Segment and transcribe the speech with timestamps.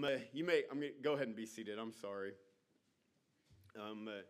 [0.00, 1.78] Um, uh, you may, I'm gonna go ahead and be seated.
[1.78, 2.32] I'm sorry.
[3.78, 4.22] Um, uh,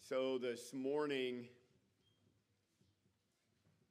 [0.00, 1.46] so this morning,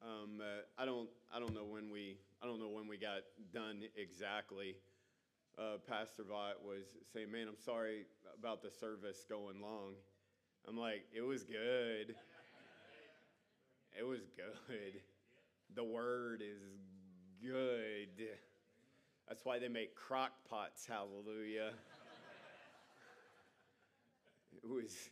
[0.02, 3.20] um, uh, I don't, I don't know when we, I don't know when we got
[3.54, 4.76] done exactly.
[5.58, 6.84] Uh, Pastor Vaught was
[7.14, 8.06] saying, "Man, I'm sorry
[8.38, 9.94] about the service going long."
[10.68, 12.14] I'm like, "It was good.
[13.98, 15.00] It was good.
[15.76, 16.62] The word is
[17.42, 18.28] good."
[19.28, 21.72] That's why they make crock pots, hallelujah.
[24.64, 25.10] it was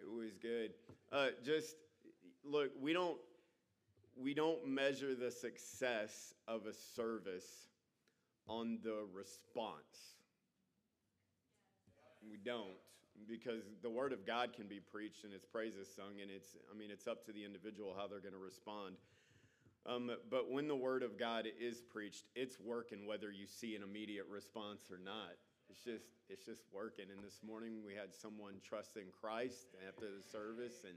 [0.00, 0.72] it was good.
[1.12, 1.76] Uh, just
[2.44, 3.18] look, we don't
[4.16, 7.68] we don't measure the success of a service
[8.48, 10.14] on the response.
[12.28, 12.76] We don't
[13.28, 16.78] because the word of God can be preached and its praises sung and it's I
[16.78, 18.96] mean it's up to the individual how they're going to respond.
[19.88, 23.82] Um, but when the word of God is preached, it's working whether you see an
[23.82, 25.36] immediate response or not.
[25.70, 27.06] It's just it's just working.
[27.14, 30.96] And this morning we had someone trust in Christ after the service, and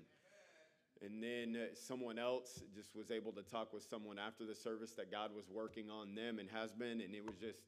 [1.05, 5.11] and then someone else just was able to talk with someone after the service that
[5.11, 7.59] God was working on them and has been, and it was just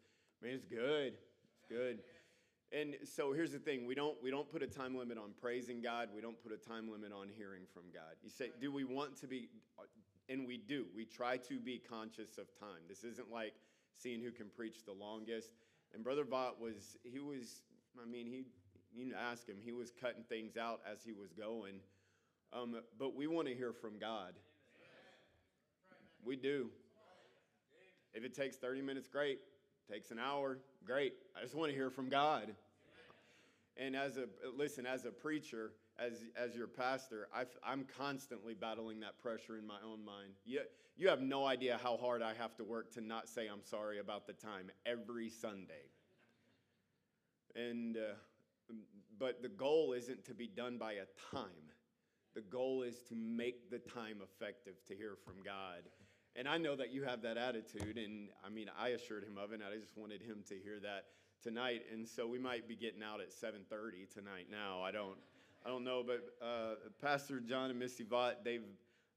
[0.41, 1.13] man, it's good,
[1.53, 1.99] it's good.
[2.73, 5.81] And so here's the thing: we don't we don't put a time limit on praising
[5.81, 6.09] God.
[6.15, 8.15] We don't put a time limit on hearing from God.
[8.23, 9.49] You say, do we want to be?
[10.29, 10.85] And we do.
[10.95, 12.81] We try to be conscious of time.
[12.87, 13.53] This isn't like
[13.97, 15.51] seeing who can preach the longest.
[15.93, 17.61] And Brother Vaught was, he was,
[18.01, 18.45] I mean, he,
[18.93, 21.75] you know, ask him, he was cutting things out as he was going.
[22.53, 24.33] Um, but we want to hear from God.
[26.23, 26.69] We do.
[28.13, 29.39] If it takes 30 minutes, great.
[29.89, 31.13] Takes an hour, great.
[31.37, 32.53] I just want to hear from God.
[33.77, 35.71] And as a, listen, as a preacher,
[36.01, 40.33] as, as your pastor, i am constantly battling that pressure in my own mind.
[40.45, 40.61] You,
[40.97, 43.99] you have no idea how hard I have to work to not say I'm sorry
[43.99, 45.89] about the time every Sunday.
[47.55, 48.73] And, uh,
[49.19, 51.49] but the goal isn't to be done by a time.
[52.33, 55.83] The goal is to make the time effective to hear from God.
[56.35, 59.51] And I know that you have that attitude, and I mean, I assured him of
[59.51, 61.07] it, and I just wanted him to hear that
[61.43, 61.81] tonight.
[61.91, 64.47] And so we might be getting out at 7:30 tonight.
[64.49, 65.17] Now I don't.
[65.63, 68.63] I don't know, but uh, Pastor John and Missy Vaught, they've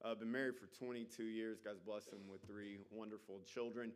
[0.05, 1.59] uh, been married for 22 years.
[1.65, 3.93] God's blessed them with three wonderful children.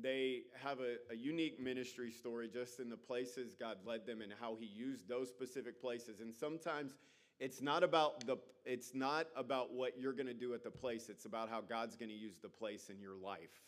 [0.00, 4.32] They have a, a, unique ministry story just in the places God led them and
[4.40, 6.20] how He used those specific places.
[6.20, 6.94] And sometimes
[7.38, 11.08] it's not about the it's not about what you're going to do at the place.
[11.08, 13.60] It's about how God's going to use the place in your life.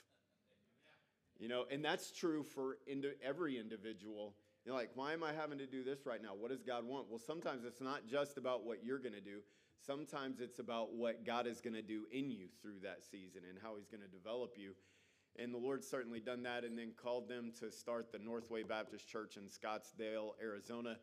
[1.39, 2.79] You know, and that's true for
[3.23, 4.35] every individual
[4.65, 6.31] you're like, why am I having to do this right now?
[6.39, 7.07] What does God want?
[7.11, 9.41] Well, sometimes it's not just about what you're going to do.
[9.85, 13.59] Sometimes it's about what God is going to do in you through that season and
[13.61, 14.75] how He's going to develop you.
[15.37, 19.09] And the Lord's certainly done that and then called them to start the Northway Baptist
[19.09, 20.99] Church in Scottsdale, Arizona.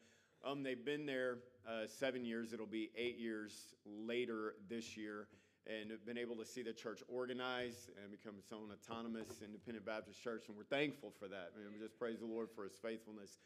[0.45, 2.53] Um, they've been there uh, seven years.
[2.53, 5.27] It'll be eight years later this year
[5.69, 10.21] and been able to see the church organize and become its own autonomous independent Baptist
[10.21, 10.45] church.
[10.47, 11.53] And we're thankful for that.
[11.55, 13.37] Mean, we just praise the Lord for his faithfulness.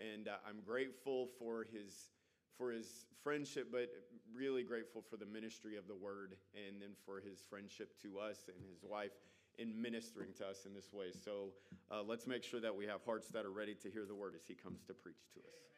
[0.00, 2.16] And uh, I'm grateful for his,
[2.56, 3.90] for his friendship, but
[4.34, 8.48] really grateful for the ministry of the word and then for his friendship to us
[8.48, 9.12] and his wife
[9.58, 11.12] in ministering to us in this way.
[11.12, 11.52] So
[11.90, 14.34] uh, let's make sure that we have hearts that are ready to hear the word
[14.34, 15.75] as he comes to preach to us.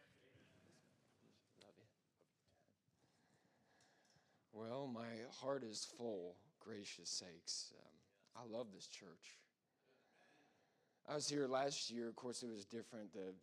[4.58, 7.72] Well, my heart is full, gracious sakes.
[7.78, 9.38] Um, I love this church.
[11.08, 12.08] I was here last year.
[12.08, 13.34] Of course, it was different the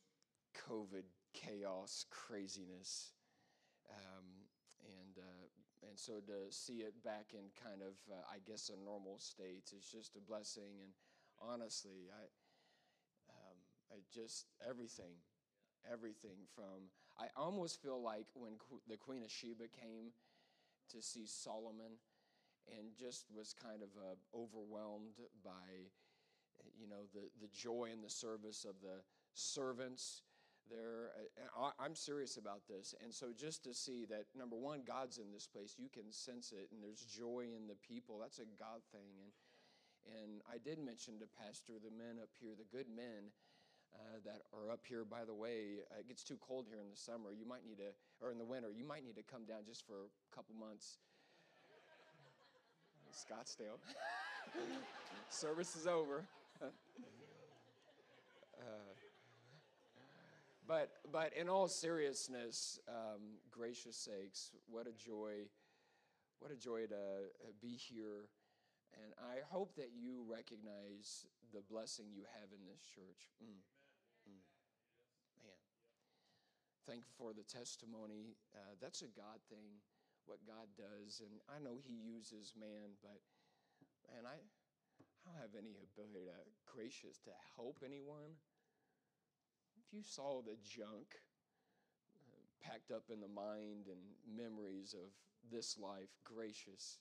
[0.67, 1.03] COVID
[1.33, 3.13] chaos, craziness.
[3.89, 4.25] Um,
[4.83, 8.85] and, uh, and so to see it back in kind of, uh, I guess, a
[8.85, 10.83] normal state is just a blessing.
[10.83, 10.91] And
[11.39, 12.23] honestly, I,
[13.31, 13.55] um,
[13.89, 15.15] I just, everything,
[15.89, 18.55] everything from, I almost feel like when
[18.89, 20.11] the Queen of Sheba came
[20.89, 21.99] to see Solomon
[22.67, 25.91] and just was kind of uh, overwhelmed by,
[26.77, 29.01] you know, the, the joy and the service of the
[29.33, 30.23] servants
[30.69, 31.11] there.
[31.79, 32.95] I'm serious about this.
[33.03, 36.51] And so just to see that, number one, God's in this place, you can sense
[36.51, 38.17] it, and there's joy in the people.
[38.19, 39.13] That's a God thing.
[39.21, 39.31] And,
[40.21, 43.29] and I did mention to Pastor the men up here, the good men.
[43.95, 45.05] Uh, that are up here.
[45.05, 47.31] By the way, uh, it gets too cold here in the summer.
[47.31, 47.95] You might need to,
[48.25, 50.97] or in the winter, you might need to come down just for a couple months.
[53.13, 53.77] Scottsdale.
[55.29, 56.25] Service is over.
[56.61, 56.65] uh,
[60.67, 65.45] but, but in all seriousness, um, gracious sakes, what a joy,
[66.39, 68.27] what a joy to uh, be here.
[69.03, 73.29] And I hope that you recognize the blessing you have in this church.
[73.43, 73.61] Mm.
[76.85, 78.37] Thankful for the testimony.
[78.53, 79.81] Uh, that's a God thing,
[80.25, 81.21] what God does.
[81.21, 83.19] And I know He uses man, but
[84.07, 86.39] man, I, I don't have any ability to
[86.69, 88.37] gracious to help anyone.
[89.77, 91.17] If you saw the junk
[92.13, 95.09] uh, packed up in the mind and memories of
[95.51, 96.99] this life, gracious,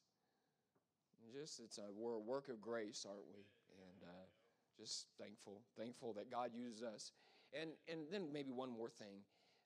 [1.32, 3.44] just it's a we're a work of grace, aren't we?
[3.80, 4.26] And uh,
[4.78, 7.12] just thankful, thankful that God uses us.
[7.52, 9.24] And and then maybe one more thing.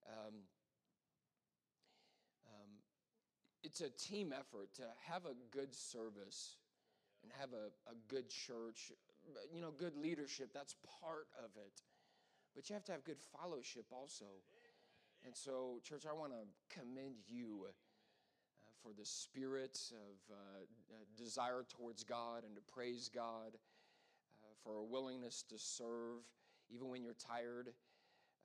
[0.09, 0.35] Um,
[2.49, 2.71] um,
[3.63, 6.57] it's a team effort to have a good service
[7.23, 8.93] and have a, a good church,
[9.53, 10.51] you know, good leadership.
[10.55, 11.83] That's part of it.
[12.55, 14.25] But you have to have good fellowship also.
[15.25, 17.73] And so, church, I want to commend you uh,
[18.83, 20.35] for the spirit of uh,
[20.93, 23.57] uh, desire towards God and to praise God,
[24.41, 26.23] uh, for a willingness to serve
[26.71, 27.71] even when you're tired.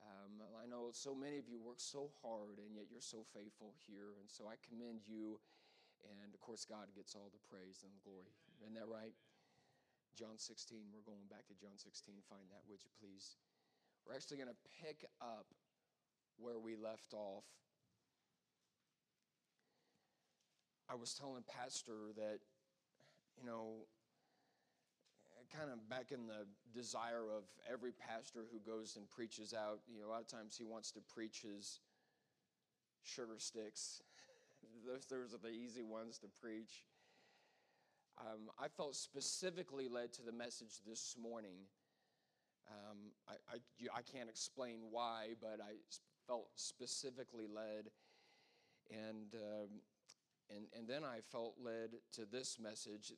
[0.04, 3.72] Um, I know so many of you work so hard and yet you're so faithful
[3.88, 4.16] here.
[4.20, 5.40] And so I commend you.
[6.04, 8.36] And of course, God gets all the praise and the glory.
[8.60, 9.16] Isn't that right?
[10.12, 12.20] John 16, we're going back to John 16.
[12.28, 13.40] Find that, would you please?
[14.04, 15.48] We're actually going to pick up
[16.36, 17.48] where we left off.
[20.88, 22.44] I was telling Pastor that,
[23.40, 23.88] you know,
[25.56, 30.00] kind of back in the desire of every pastor who goes and preaches out, you
[30.00, 31.80] know, a lot of times he wants to preach his
[33.04, 34.02] sugar sticks.
[34.86, 36.84] those, those are the easy ones to preach.
[38.18, 41.66] Um, I felt specifically led to the message this morning.
[42.70, 42.98] Um,
[43.28, 45.74] I, I, I, can't explain why, but I
[46.26, 47.90] felt specifically led.
[48.90, 49.68] And, um,
[50.48, 53.12] and, and then I felt led to this message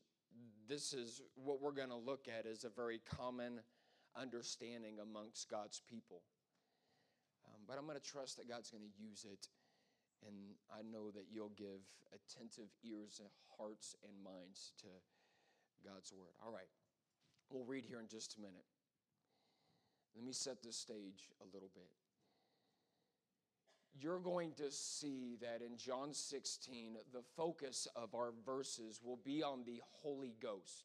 [0.68, 3.60] this is what we're going to look at is a very common
[4.18, 6.22] understanding amongst God's people.
[7.46, 9.48] Um, but I'm going to trust that God's going to use it.
[10.26, 13.28] And I know that you'll give attentive ears and
[13.58, 14.88] hearts and minds to
[15.84, 16.34] God's word.
[16.44, 16.70] All right.
[17.50, 18.66] We'll read here in just a minute.
[20.16, 21.90] Let me set the stage a little bit
[24.00, 29.42] you're going to see that in John 16, the focus of our verses will be
[29.42, 30.84] on the Holy Ghost.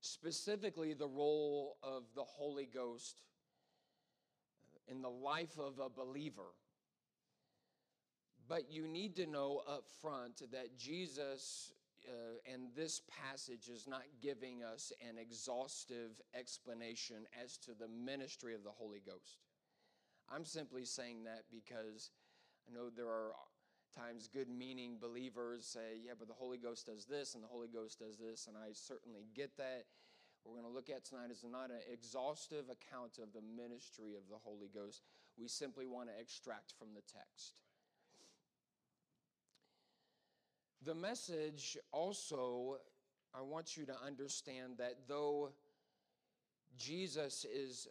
[0.00, 3.22] Specifically, the role of the Holy Ghost
[4.88, 6.54] in the life of a believer.
[8.48, 11.72] But you need to know up front that Jesus
[12.08, 18.54] uh, and this passage is not giving us an exhaustive explanation as to the ministry
[18.54, 19.38] of the Holy Ghost.
[20.30, 22.10] I'm simply saying that because
[22.68, 23.32] I know there are
[23.96, 27.68] times good meaning believers say, yeah, but the Holy Ghost does this and the Holy
[27.68, 29.84] Ghost does this, and I certainly get that.
[30.42, 34.14] What we're going to look at tonight is not an exhaustive account of the ministry
[34.16, 35.02] of the Holy Ghost.
[35.38, 37.54] We simply want to extract from the text.
[40.84, 42.78] The message also,
[43.32, 45.52] I want you to understand that though
[46.76, 47.86] Jesus is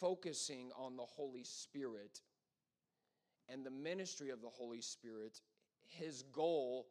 [0.00, 2.20] focusing on the Holy Spirit
[3.48, 5.40] and the ministry of the Holy Spirit,
[5.86, 6.86] his goal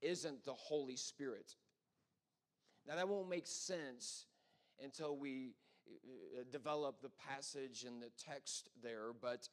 [0.00, 1.56] isn't the Holy Spirit.
[2.86, 4.26] Now, that won't make sense
[4.82, 5.54] until we
[5.88, 9.48] uh, develop the passage and the text there, but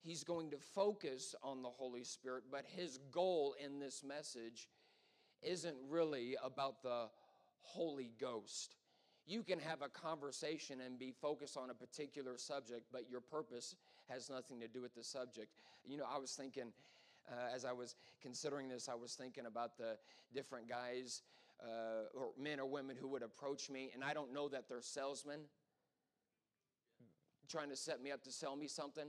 [0.00, 2.44] he's going to focus on the Holy Spirit.
[2.50, 4.68] But his goal in this message
[5.42, 7.08] isn't really about the
[7.60, 8.76] Holy Ghost
[9.26, 13.76] you can have a conversation and be focused on a particular subject, but your purpose
[14.08, 15.48] has nothing to do with the subject.
[15.86, 16.72] You know, I was thinking,
[17.30, 19.96] uh, as I was considering this, I was thinking about the
[20.34, 21.22] different guys
[21.62, 24.82] uh, or men or women who would approach me, and I don't know that they're
[24.82, 25.40] salesmen
[27.48, 29.06] trying to set me up to sell me something.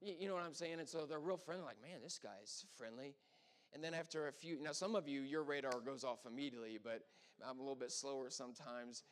[0.00, 0.78] You, you know what I'm saying?
[0.78, 3.14] And so they're real friendly, like, man, this guy's friendly.
[3.72, 7.02] And then after a few, now some of you, your radar goes off immediately, but
[7.46, 9.02] I'm a little bit slower sometimes.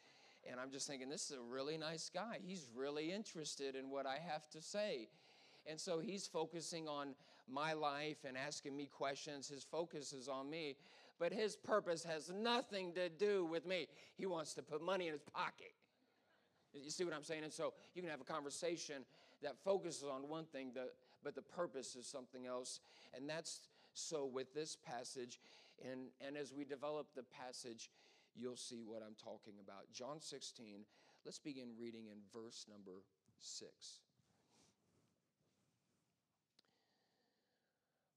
[0.51, 2.39] And I'm just thinking, this is a really nice guy.
[2.45, 5.09] He's really interested in what I have to say.
[5.67, 7.15] And so he's focusing on
[7.49, 9.49] my life and asking me questions.
[9.49, 10.77] His focus is on me,
[11.21, 13.87] but his purpose has nothing to do with me.
[14.17, 15.73] He wants to put money in his pocket.
[16.75, 17.45] You see what I'm saying?
[17.45, 19.05] And so you can have a conversation
[19.43, 20.73] that focuses on one thing,
[21.23, 22.81] but the purpose is something else.
[23.15, 23.61] And that's
[23.95, 25.39] so with this passage.
[25.89, 27.91] And, and as we develop the passage,
[28.35, 29.91] you'll see what I'm talking about.
[29.93, 30.85] John 16,
[31.25, 33.03] let's begin reading in verse number
[33.39, 33.69] 6.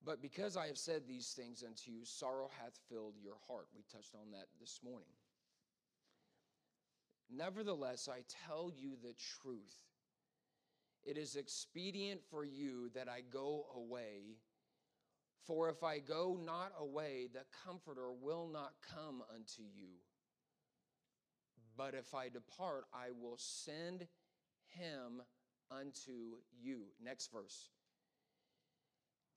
[0.05, 3.67] But because I have said these things unto you, sorrow hath filled your heart.
[3.75, 5.09] We touched on that this morning.
[7.35, 9.73] Nevertheless, I tell you the truth.
[11.05, 14.37] it is expedient for you that I go away.
[15.45, 19.89] For if I go not away, the Comforter will not come unto you.
[21.77, 24.07] But if I depart, I will send
[24.67, 25.21] him
[25.69, 26.85] unto you.
[27.03, 27.69] Next verse.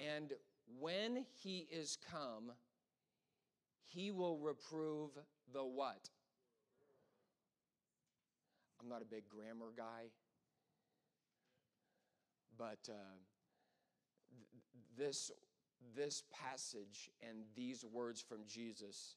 [0.01, 0.33] And
[0.79, 2.53] when he is come,
[3.87, 5.11] he will reprove
[5.53, 6.11] the what?
[8.81, 10.11] I'm not a big grammar guy,
[12.57, 13.17] but uh,
[14.31, 15.33] th- this,
[15.97, 19.17] this passage and these words from Jesus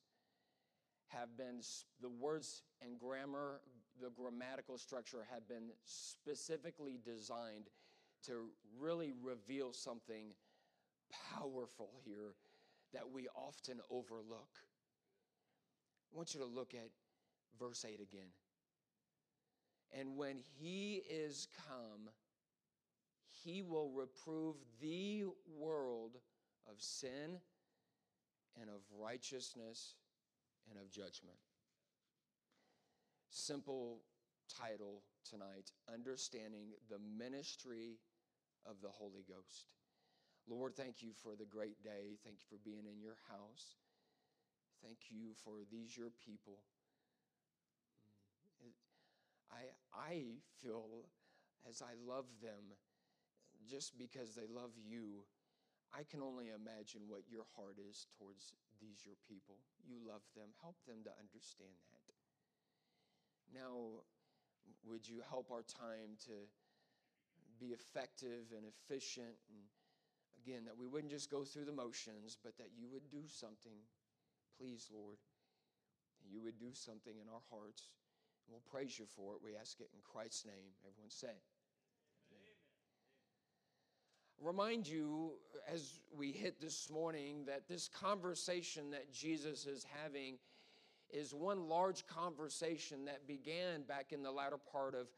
[1.08, 1.62] have been,
[2.02, 3.62] the words and grammar,
[4.02, 7.70] the grammatical structure have been specifically designed
[8.26, 8.50] to
[8.80, 10.34] really reveal something
[11.34, 12.36] powerful here
[12.94, 14.50] that we often overlook.
[16.14, 16.90] I want you to look at
[17.60, 18.28] verse 8 again.
[19.98, 22.10] And when he is come,
[23.44, 25.26] he will reprove the
[25.58, 25.71] world
[26.72, 27.40] of sin
[28.60, 29.96] and of righteousness
[30.70, 31.38] and of judgment.
[33.30, 34.02] Simple
[34.50, 38.00] title tonight Understanding the Ministry
[38.66, 39.68] of the Holy Ghost.
[40.50, 42.18] Lord, thank you for the great day.
[42.24, 43.76] Thank you for being in your house.
[44.84, 46.60] Thank you for these, your people.
[49.52, 50.24] I, I
[50.62, 51.06] feel
[51.70, 52.74] as I love them,
[53.70, 55.26] just because they love you,
[55.92, 59.60] I can only imagine what your heart is towards these, your people.
[59.84, 60.56] You love them.
[60.64, 62.16] Help them to understand that.
[63.52, 64.08] Now,
[64.88, 66.48] would you help our time to
[67.60, 69.36] be effective and efficient?
[69.52, 69.68] And
[70.40, 73.84] again, that we wouldn't just go through the motions, but that you would do something.
[74.56, 75.20] Please, Lord.
[76.24, 77.92] You would do something in our hearts.
[78.48, 79.44] And We'll praise you for it.
[79.44, 80.72] We ask it in Christ's name.
[80.88, 81.36] Everyone say.
[84.42, 85.34] Remind you
[85.72, 90.40] as we hit this morning that this conversation that Jesus is having
[91.12, 95.10] is one large conversation that began back in the latter part of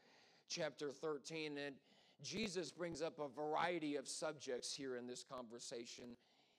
[0.46, 1.56] chapter 13.
[1.56, 1.76] And
[2.22, 6.16] Jesus brings up a variety of subjects here in this conversation.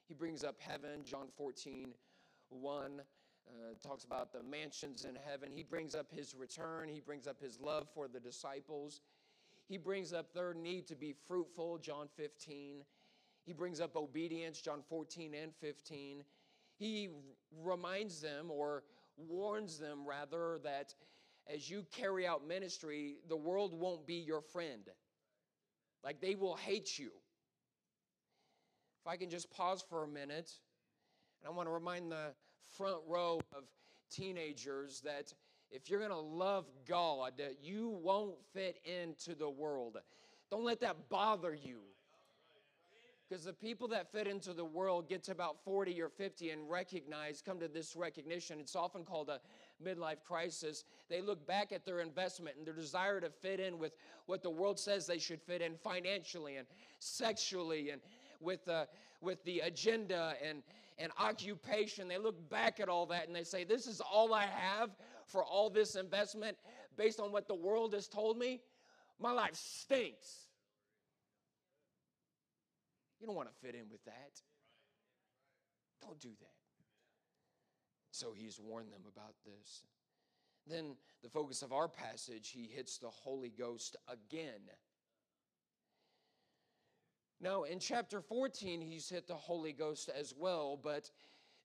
[0.08, 1.90] He brings up heaven, John 14,
[2.50, 3.02] 1
[3.48, 5.50] uh, talks about the mansions in heaven.
[5.54, 6.90] He brings up his return.
[6.90, 9.02] He brings up his love for the disciples.
[9.68, 12.84] He brings up their need to be fruitful, John 15.
[13.46, 16.24] He brings up obedience, John 14 and 15.
[16.78, 17.10] He
[17.64, 18.84] reminds them or
[19.18, 20.94] warns them, rather, that
[21.52, 24.90] as you carry out ministry, the world won't be your friend.
[26.04, 27.12] Like they will hate you.
[29.02, 30.52] If I can just pause for a minute,
[31.42, 32.34] and I want to remind the
[32.78, 33.64] front row of
[34.12, 35.34] teenagers that
[35.76, 39.98] if you're going to love God, you won't fit into the world.
[40.50, 41.80] Don't let that bother you.
[43.28, 46.70] Because the people that fit into the world get to about 40 or 50 and
[46.70, 48.60] recognize, come to this recognition.
[48.60, 49.42] It's often called a
[49.84, 50.84] midlife crisis.
[51.10, 53.94] They look back at their investment and their desire to fit in with
[54.28, 56.68] what the world says they should fit in financially and
[57.00, 58.02] sexually and
[58.40, 58.86] with, uh,
[59.22, 60.62] with the agenda and,
[61.00, 62.08] and occupation.
[62.08, 64.92] They look back at all that and they say, This is all I have
[65.26, 66.58] for all this investment
[66.98, 68.62] based on what the world has told me.
[69.20, 70.48] My life stinks.
[73.20, 74.42] You don't want to fit in with that.
[76.02, 76.48] Don't do that.
[78.12, 79.84] So he's warned them about this.
[80.68, 84.62] Then, the focus of our passage, he hits the Holy Ghost again.
[87.40, 91.12] Now, in chapter 14, he's hit the Holy Ghost as well, but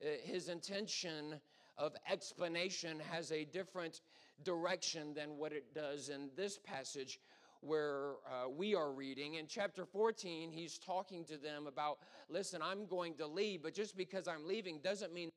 [0.02, 1.40] uh, his intention
[1.80, 4.02] of explanation has a different
[4.44, 7.18] direction than what it does in this passage
[7.62, 9.34] where uh, we are reading.
[9.34, 13.96] In chapter 14, he's talking to them about listen, I'm going to leave, but just
[13.96, 15.30] because I'm leaving doesn't mean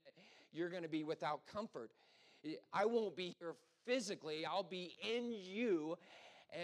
[0.51, 1.91] you're going to be without comfort.
[2.73, 5.97] I won't be here physically, I'll be in you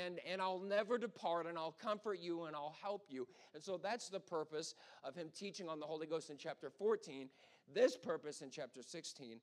[0.05, 3.27] and, and I'll never depart, and I'll comfort you, and I'll help you.
[3.55, 7.27] And so that's the purpose of him teaching on the Holy Ghost in chapter 14.
[7.73, 9.39] This purpose in chapter 16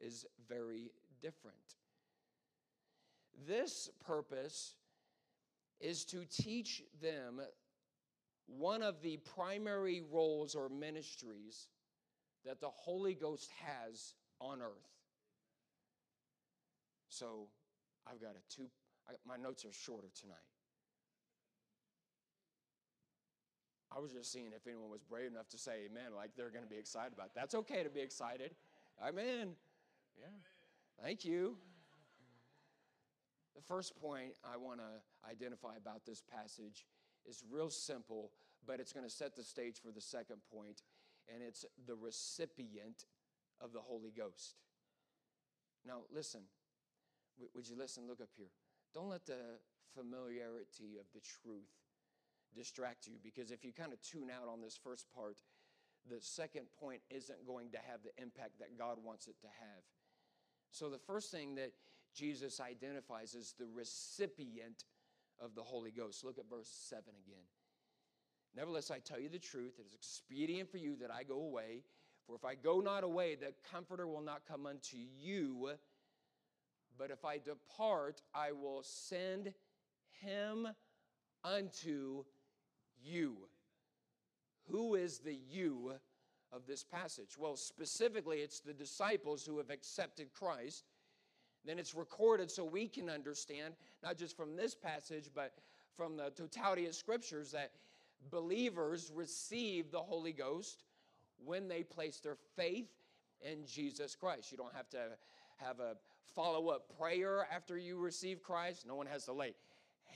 [0.00, 0.90] is very
[1.22, 1.56] different.
[3.46, 4.74] This purpose
[5.80, 7.40] is to teach them
[8.46, 11.68] one of the primary roles or ministries
[12.44, 14.90] that the Holy Ghost has on earth.
[17.08, 17.48] So
[18.06, 18.66] I've got a two
[19.08, 20.36] I, my notes are shorter tonight.
[23.94, 26.64] I was just seeing if anyone was brave enough to say amen, like they're going
[26.64, 27.32] to be excited about it.
[27.34, 28.54] That's okay to be excited.
[29.04, 29.54] Amen.
[30.20, 30.26] Yeah.
[31.02, 31.56] Thank you.
[33.56, 36.86] The first point I want to identify about this passage
[37.26, 38.30] is real simple,
[38.66, 40.82] but it's going to set the stage for the second point,
[41.32, 43.06] and it's the recipient
[43.60, 44.56] of the Holy Ghost.
[45.86, 46.42] Now, listen.
[47.54, 48.06] Would you listen?
[48.06, 48.50] Look up here.
[48.92, 49.58] Don't let the
[49.94, 51.70] familiarity of the truth
[52.54, 55.38] distract you because if you kind of tune out on this first part,
[56.08, 59.82] the second point isn't going to have the impact that God wants it to have.
[60.70, 61.72] So, the first thing that
[62.14, 64.84] Jesus identifies is the recipient
[65.40, 66.24] of the Holy Ghost.
[66.24, 67.44] Look at verse 7 again.
[68.56, 71.82] Nevertheless, I tell you the truth, it is expedient for you that I go away.
[72.26, 75.70] For if I go not away, the Comforter will not come unto you.
[76.98, 79.52] But if I depart, I will send
[80.20, 80.68] him
[81.44, 82.24] unto
[83.02, 83.36] you.
[84.70, 85.94] Who is the you
[86.52, 87.36] of this passage?
[87.38, 90.84] Well, specifically, it's the disciples who have accepted Christ.
[91.64, 95.52] Then it's recorded so we can understand, not just from this passage, but
[95.96, 97.72] from the totality of scriptures, that
[98.30, 100.84] believers receive the Holy Ghost
[101.44, 102.88] when they place their faith
[103.42, 104.50] in Jesus Christ.
[104.50, 104.98] You don't have to
[105.58, 105.96] have a
[106.34, 108.86] follow up prayer after you receive Christ.
[108.86, 109.54] No one has to lay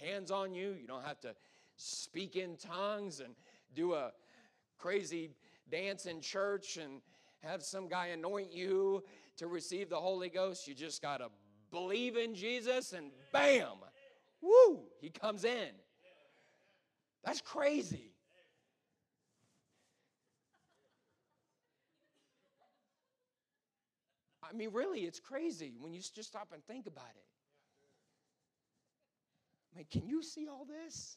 [0.02, 0.74] hands on you.
[0.80, 1.34] You don't have to
[1.76, 3.34] speak in tongues and
[3.74, 4.12] do a
[4.78, 5.30] crazy
[5.70, 7.00] dance in church and
[7.42, 9.02] have some guy anoint you
[9.36, 10.66] to receive the Holy Ghost.
[10.66, 11.28] You just got to
[11.70, 13.76] believe in Jesus and bam,
[14.40, 15.70] woo, he comes in.
[17.24, 18.12] That's crazy.
[24.42, 27.26] I mean, really, it's crazy when you just stop and think about it.
[29.72, 31.16] I mean, can you see all this?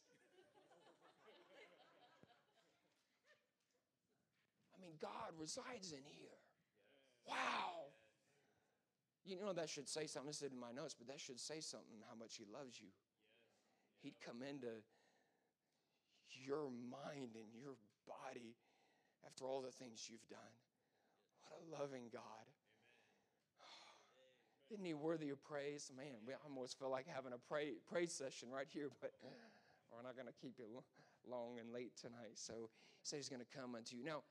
[5.02, 6.38] I God resides in here.
[7.28, 7.94] Wow.
[9.26, 10.28] You know, that should say something.
[10.28, 12.88] This is in my notes, but that should say something how much He loves you.
[14.02, 14.72] He'd come into
[16.46, 17.76] your mind and your
[18.08, 18.56] body
[19.26, 20.56] after all the things you've done.
[21.44, 22.48] What a loving God.
[24.72, 25.92] Isn't he worthy of praise?
[25.96, 29.12] Man, we almost feel like having a pray, praise session right here, but
[29.92, 30.70] we're not going to keep it
[31.30, 32.36] long and late tonight.
[32.36, 32.70] So
[33.04, 34.04] he he's going to come unto you.
[34.04, 34.24] Now,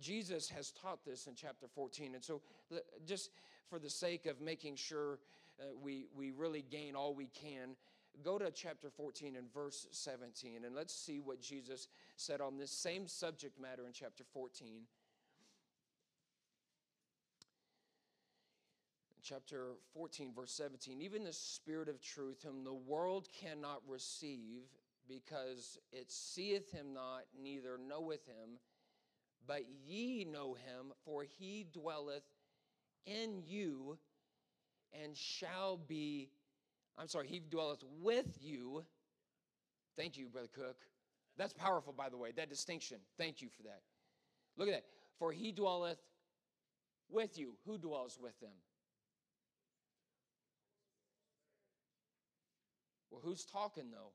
[0.00, 2.14] Jesus has taught this in chapter 14.
[2.14, 2.40] And so,
[3.06, 3.30] just
[3.68, 5.18] for the sake of making sure
[5.60, 7.76] uh, we, we really gain all we can,
[8.22, 12.70] go to chapter 14 and verse 17, and let's see what Jesus said on this
[12.70, 14.82] same subject matter in chapter 14.
[19.28, 24.62] chapter 14, verse 17, even the Spirit of truth, whom the world cannot receive,
[25.06, 28.58] because it seeth him not, neither knoweth him,
[29.48, 32.22] but ye know him, for he dwelleth
[33.06, 33.98] in you
[35.02, 36.28] and shall be,
[36.98, 38.84] I'm sorry, he dwelleth with you.
[39.96, 40.76] Thank you, Brother Cook.
[41.38, 42.98] That's powerful, by the way, that distinction.
[43.16, 43.80] Thank you for that.
[44.58, 44.84] Look at that.
[45.18, 45.98] For he dwelleth
[47.10, 47.54] with you.
[47.64, 48.50] Who dwells with them?
[53.10, 54.12] Well, who's talking though?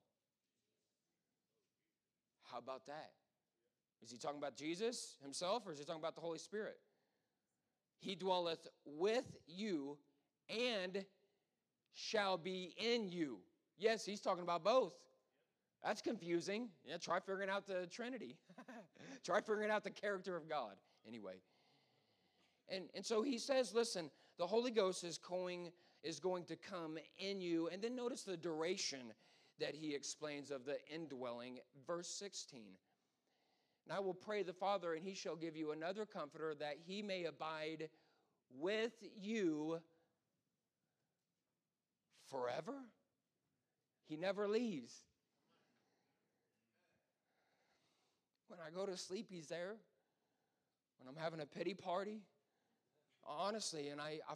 [2.43, 3.11] How about that?
[4.03, 6.77] Is he talking about Jesus himself or is he talking about the Holy Spirit?
[7.99, 9.97] He dwelleth with you
[10.49, 11.05] and
[11.93, 13.39] shall be in you.
[13.77, 14.93] Yes, he's talking about both.
[15.83, 16.69] That's confusing.
[16.85, 18.35] Yeah, try figuring out the Trinity.
[19.23, 20.75] try figuring out the character of God.
[21.07, 21.35] Anyway.
[22.69, 25.71] And, and so he says, listen, the Holy Ghost is going
[26.03, 27.69] is going to come in you.
[27.71, 29.13] And then notice the duration
[29.59, 31.59] that he explains of the indwelling.
[31.87, 32.61] Verse 16.
[33.85, 37.01] And I will pray the Father, and he shall give you another comforter that he
[37.01, 37.89] may abide
[38.57, 39.79] with you
[42.29, 42.73] forever.
[44.07, 45.03] He never leaves.
[48.47, 49.75] When I go to sleep, he's there.
[50.99, 52.21] When I'm having a pity party,
[53.27, 54.35] honestly, and I, I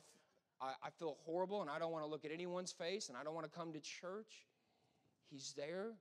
[0.59, 3.35] I, feel horrible and I don't want to look at anyone's face and I don't
[3.35, 4.47] want to come to church.
[5.29, 5.91] He's there.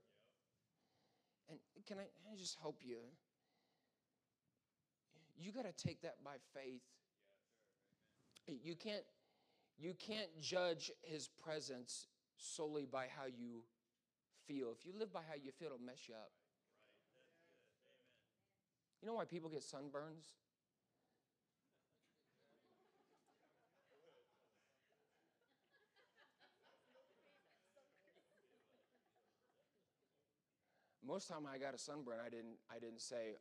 [1.50, 2.96] And can I, can I just help you?
[5.38, 6.83] You got to take that by faith.
[8.46, 9.05] You can't
[9.79, 12.07] you can't judge his presence
[12.38, 13.62] solely by how you
[14.46, 14.68] feel.
[14.79, 16.31] If you live by how you feel, it'll mess you up.
[19.03, 20.33] You know why people get sunburns?
[31.07, 33.38] most time I got a sunburn, I didn't, I didn't say,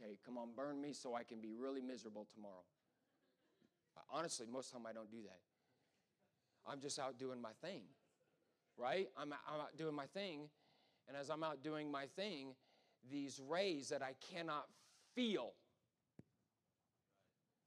[0.00, 2.64] okay, come on, burn me so I can be really miserable tomorrow.
[4.12, 5.40] Honestly, most of the time I don't do that.
[6.70, 7.82] I'm just out doing my thing,
[8.76, 9.08] right?
[9.16, 10.48] I'm, I'm out doing my thing.
[11.08, 12.54] And as I'm out doing my thing,
[13.10, 14.66] these rays that I cannot
[15.14, 15.52] feel,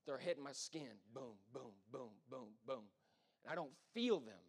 [0.06, 1.00] they're hitting my skin.
[1.14, 2.84] Boom, boom, boom, boom, boom.
[3.44, 4.44] And I don't feel them.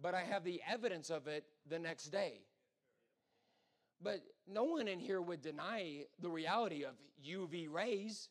[0.00, 2.40] But I have the evidence of it the next day.
[4.02, 4.20] But
[4.52, 6.94] no one in here would deny the reality of
[7.26, 8.28] UV rays.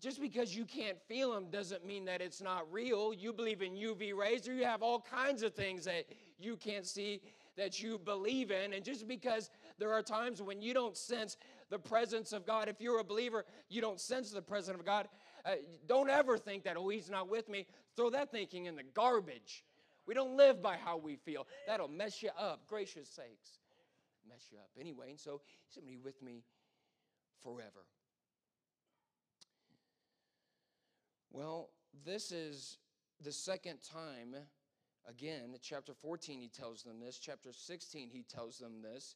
[0.00, 3.12] Just because you can't feel them doesn't mean that it's not real.
[3.12, 6.06] You believe in UV rays, or you have all kinds of things that
[6.38, 7.20] you can't see
[7.56, 8.72] that you believe in.
[8.72, 11.36] And just because there are times when you don't sense
[11.68, 15.08] the presence of God, if you're a believer, you don't sense the presence of God,
[15.44, 17.66] uh, don't ever think that, oh, he's not with me.
[17.96, 19.64] Throw that thinking in the garbage.
[20.08, 21.46] We don't live by how we feel.
[21.66, 23.58] That'll mess you up, gracious sakes.
[24.26, 24.70] Mess you up.
[24.80, 26.44] Anyway, and so he's going to be with me
[27.42, 27.84] forever.
[31.30, 31.68] Well,
[32.06, 32.78] this is
[33.22, 34.34] the second time,
[35.06, 37.18] again, chapter 14, he tells them this.
[37.18, 39.14] Chapter 16, he tells them this.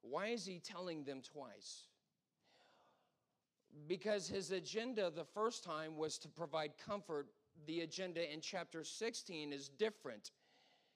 [0.00, 1.84] Why is he telling them twice?
[3.86, 7.28] Because his agenda the first time was to provide comfort.
[7.66, 10.30] The agenda in chapter 16 is different.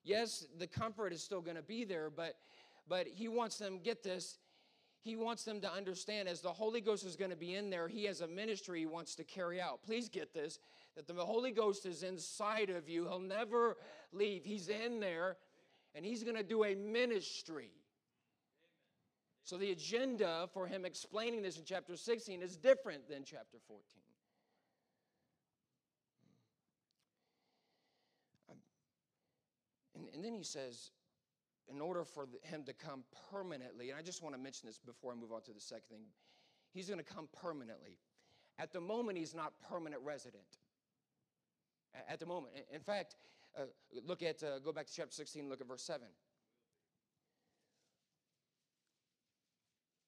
[0.05, 2.37] Yes, the comfort is still going to be there, but
[2.89, 4.39] but he wants them get this
[5.07, 7.87] he wants them to understand as the Holy Ghost is going to be in there,
[7.87, 9.81] he has a ministry he wants to carry out.
[9.85, 10.59] Please get this
[10.97, 13.07] that the Holy Ghost is inside of you.
[13.07, 13.77] He'll never
[14.13, 14.45] leave.
[14.45, 15.37] He's in there
[15.95, 17.71] and he's going to do a ministry.
[19.45, 23.85] So the agenda for him explaining this in chapter 16 is different than chapter 14.
[30.17, 30.93] And, then he says,
[31.69, 35.13] in order for him to come permanently, and I just want to mention this before
[35.13, 36.07] I move on to the second thing,
[36.73, 37.99] he's going to come permanently.
[38.59, 40.43] At the moment, he's not permanent resident.
[42.09, 42.55] At the moment.
[42.73, 43.17] In fact,
[43.59, 43.65] uh,
[44.07, 46.07] look at, uh, go back to chapter 16, look at verse 7.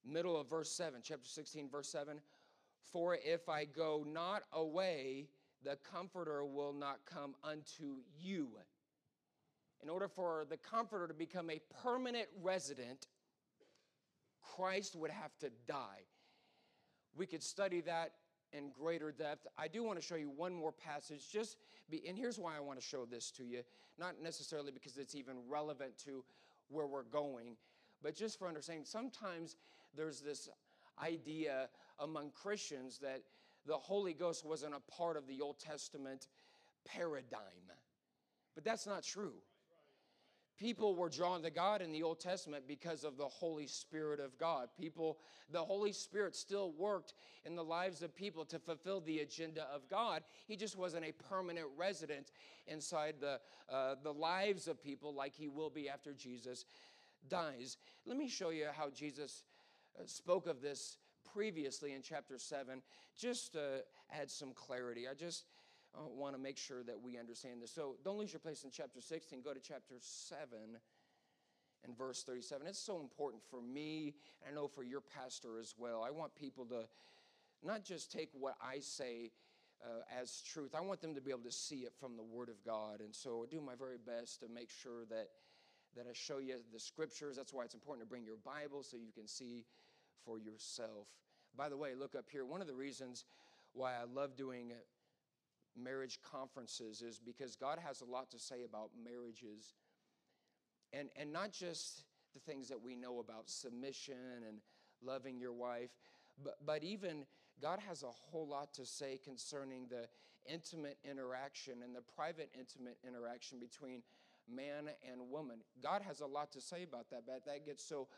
[0.06, 2.18] Middle of verse 7, chapter 16, verse 7.
[2.92, 5.28] For if I go not away,
[5.62, 8.48] the Comforter will not come unto you
[9.82, 13.06] in order for the Comforter to become a permanent resident,
[14.54, 16.04] Christ would have to die.
[17.16, 18.12] We could study that
[18.52, 19.46] in greater depth.
[19.56, 21.56] I do want to show you one more passage, just
[21.90, 23.62] be, and here's why I want to show this to you.
[23.98, 26.24] Not necessarily because it's even relevant to
[26.68, 27.56] where we're going,
[28.02, 28.84] but just for understanding.
[28.84, 29.56] Sometimes
[29.96, 30.48] there's this
[31.02, 33.22] idea among Christians that
[33.66, 36.28] the Holy Ghost wasn't a part of the Old Testament
[36.86, 37.40] paradigm.
[38.54, 39.34] But that's not true
[40.58, 44.36] people were drawn to God in the Old Testament because of the Holy Spirit of
[44.38, 44.68] God.
[44.78, 45.18] People,
[45.52, 49.88] the Holy Spirit still worked in the lives of people to fulfill the agenda of
[49.88, 50.22] God.
[50.46, 52.32] He just wasn't a permanent resident
[52.66, 53.40] inside the,
[53.72, 56.64] uh, the lives of people like he will be after Jesus
[57.28, 57.76] dies.
[58.06, 59.44] Let me show you how Jesus
[59.98, 60.98] uh, spoke of this
[61.32, 62.82] previously in chapter 7,
[63.16, 65.06] just to add some clarity.
[65.08, 65.44] I just
[66.06, 67.72] want to make sure that we understand this.
[67.72, 69.42] So don't lose your place in chapter 16.
[69.42, 70.40] Go to chapter 7
[71.84, 72.66] and verse 37.
[72.66, 76.02] It's so important for me, and I know for your pastor as well.
[76.06, 76.84] I want people to
[77.64, 79.30] not just take what I say
[79.84, 82.48] uh, as truth, I want them to be able to see it from the Word
[82.48, 83.00] of God.
[83.00, 85.28] And so I do my very best to make sure that,
[85.96, 87.36] that I show you the scriptures.
[87.36, 89.64] That's why it's important to bring your Bible so you can see
[90.24, 91.06] for yourself.
[91.56, 92.44] By the way, look up here.
[92.44, 93.24] One of the reasons
[93.72, 94.72] why I love doing
[95.76, 99.74] marriage conferences is because God has a lot to say about marriages.
[100.92, 102.04] And, and not just
[102.34, 104.58] the things that we know about submission and
[105.02, 105.90] loving your wife,
[106.42, 107.26] but, but even
[107.60, 110.08] God has a whole lot to say concerning the
[110.50, 114.02] intimate interaction and the private intimate interaction between
[114.48, 115.58] man and woman.
[115.82, 118.08] God has a lot to say about that, but that gets so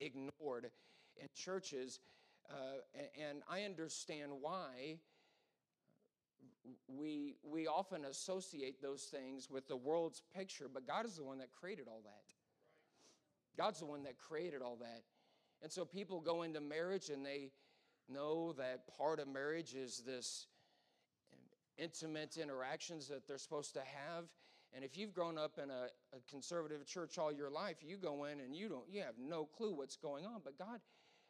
[0.00, 0.70] ignored
[1.16, 2.00] in churches.
[2.48, 2.78] Uh,
[3.20, 4.98] and I understand why
[6.88, 11.38] we, we often associate those things with the world's picture, but God is the one
[11.38, 12.34] that created all that.
[13.56, 15.02] God's the one that created all that.
[15.62, 17.50] And so people go into marriage and they
[18.08, 20.46] know that part of marriage is this
[21.78, 24.24] intimate interactions that they're supposed to have.
[24.74, 28.24] And if you've grown up in a, a, conservative church all your life, you go
[28.24, 30.40] in and you don't you have no clue what's going on.
[30.44, 30.80] But God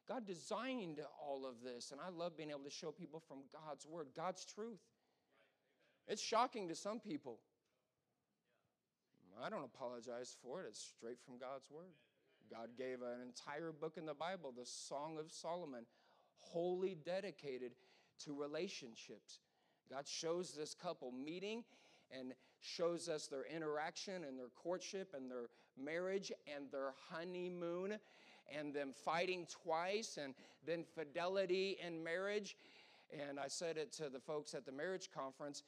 [0.09, 3.87] God designed all of this, and I love being able to show people from God's
[3.87, 4.81] word, God's truth.
[6.09, 7.38] It's shocking to some people.
[9.42, 10.66] I don't apologize for it.
[10.69, 11.92] It's straight from God's word.
[12.51, 15.85] God gave an entire book in the Bible, the Song of Solomon,
[16.38, 17.73] wholly dedicated
[18.25, 19.40] to relationships.
[19.90, 21.64] God shows this couple meeting
[22.11, 27.99] and shows us their interaction and their courtship and their marriage and their honeymoon
[28.57, 32.57] and them fighting twice and then fidelity in marriage.
[33.12, 35.62] And I said it to the folks at the marriage conference.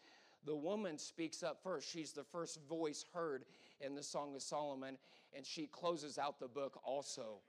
[0.45, 1.91] The woman speaks up first.
[1.91, 3.45] She's the first voice heard
[3.81, 4.97] in the Song of Solomon,
[5.37, 7.41] and she closes out the book also.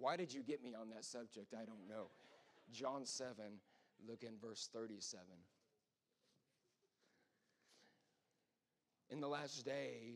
[0.00, 1.52] Why did you get me on that subject?
[1.52, 2.06] I don't know.
[2.72, 3.34] John 7,
[4.08, 5.24] look in verse 37.
[9.10, 10.14] In the last day,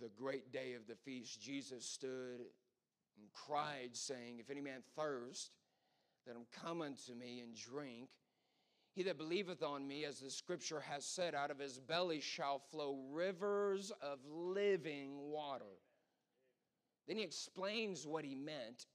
[0.00, 2.42] the great day of the feast, Jesus stood
[3.18, 5.50] and cried, saying, If any man thirst,
[6.26, 8.08] let him come unto me and drink.
[8.94, 12.58] He that believeth on me, as the scripture has said, out of his belly shall
[12.58, 15.80] flow rivers of living water.
[17.06, 18.86] Then he explains what he meant.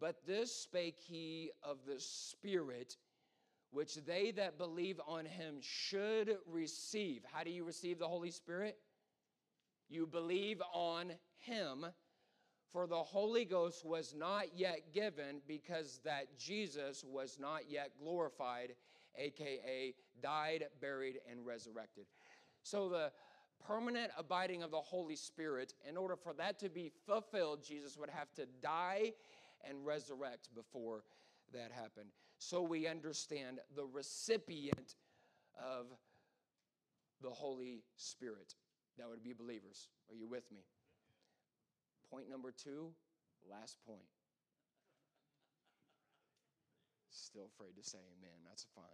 [0.00, 2.96] But this spake he of the Spirit,
[3.70, 7.22] which they that believe on him should receive.
[7.32, 8.78] How do you receive the Holy Spirit?
[9.88, 11.86] You believe on him,
[12.74, 18.74] for the Holy Ghost was not yet given because that Jesus was not yet glorified,
[19.16, 22.06] aka died, buried, and resurrected.
[22.64, 23.12] So the
[23.64, 28.10] permanent abiding of the Holy Spirit, in order for that to be fulfilled, Jesus would
[28.10, 29.12] have to die
[29.66, 31.04] and resurrect before
[31.52, 32.10] that happened.
[32.38, 34.96] So we understand the recipient
[35.56, 35.86] of
[37.22, 38.56] the Holy Spirit.
[38.98, 39.86] That would be believers.
[40.10, 40.64] Are you with me?
[42.10, 42.90] Point number two,
[43.48, 44.06] last point.
[47.10, 48.38] Still afraid to say amen.
[48.46, 48.84] That's fine.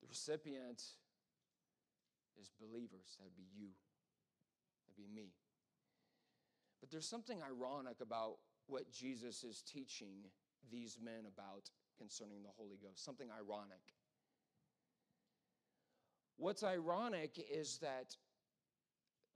[0.00, 0.82] the recipient
[2.40, 3.16] is believers.
[3.18, 3.68] That'd be you.
[4.86, 5.28] That'd be me.
[6.80, 10.24] But there's something ironic about what Jesus is teaching
[10.70, 13.04] these men about concerning the Holy Ghost.
[13.04, 13.82] Something ironic.
[16.36, 18.16] What's ironic is that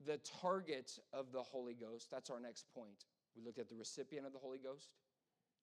[0.03, 3.05] the target of the Holy Ghost, that's our next point.
[3.35, 4.89] We looked at the recipient of the Holy Ghost.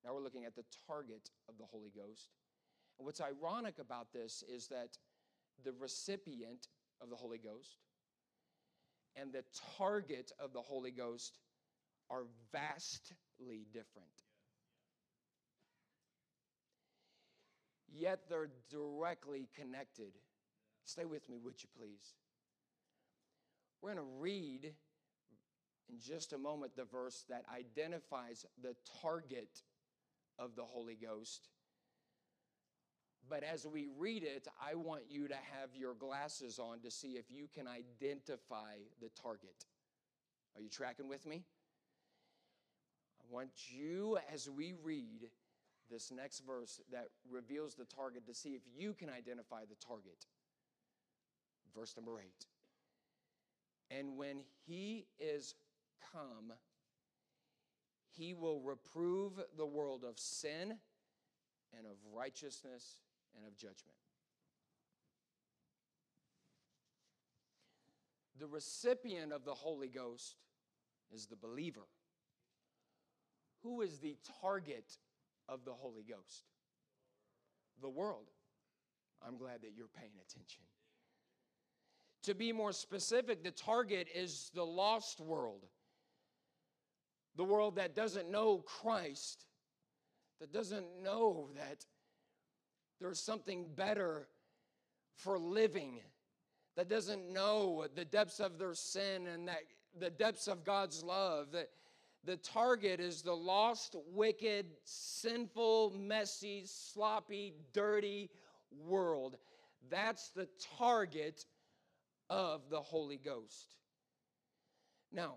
[0.04, 2.30] Now we're looking at the target of the Holy Ghost.
[2.98, 4.98] And what's ironic about this is that
[5.64, 6.68] the recipient
[7.00, 7.78] of the Holy Ghost
[9.16, 9.44] and the
[9.76, 11.38] target of the Holy Ghost
[12.10, 14.08] are vastly different.
[17.94, 20.12] Yet they're directly connected.
[20.84, 22.14] Stay with me, would you please?
[23.82, 24.72] We're going to read
[25.88, 29.62] in just a moment the verse that identifies the target
[30.38, 31.48] of the Holy Ghost.
[33.28, 37.12] But as we read it, I want you to have your glasses on to see
[37.12, 39.66] if you can identify the target.
[40.54, 41.42] Are you tracking with me?
[43.20, 45.30] I want you, as we read
[45.90, 50.26] this next verse that reveals the target, to see if you can identify the target.
[51.74, 52.46] Verse number eight.
[53.98, 55.54] And when he is
[56.12, 56.52] come,
[58.08, 60.78] he will reprove the world of sin
[61.76, 63.00] and of righteousness
[63.36, 63.96] and of judgment.
[68.38, 70.36] The recipient of the Holy Ghost
[71.14, 71.86] is the believer.
[73.62, 74.98] Who is the target
[75.48, 76.44] of the Holy Ghost?
[77.80, 78.30] The world.
[79.24, 80.62] I'm glad that you're paying attention.
[82.24, 85.66] To be more specific, the target is the lost world.
[87.36, 89.46] The world that doesn't know Christ,
[90.40, 91.84] that doesn't know that
[93.00, 94.28] there's something better
[95.16, 96.00] for living,
[96.76, 99.62] that doesn't know the depths of their sin and that
[99.98, 101.70] the depths of God's love, that
[102.24, 108.30] the target is the lost, wicked, sinful, messy, sloppy, dirty
[108.86, 109.36] world.
[109.90, 111.44] That's the target
[112.32, 113.76] of the Holy Ghost.
[115.12, 115.34] Now,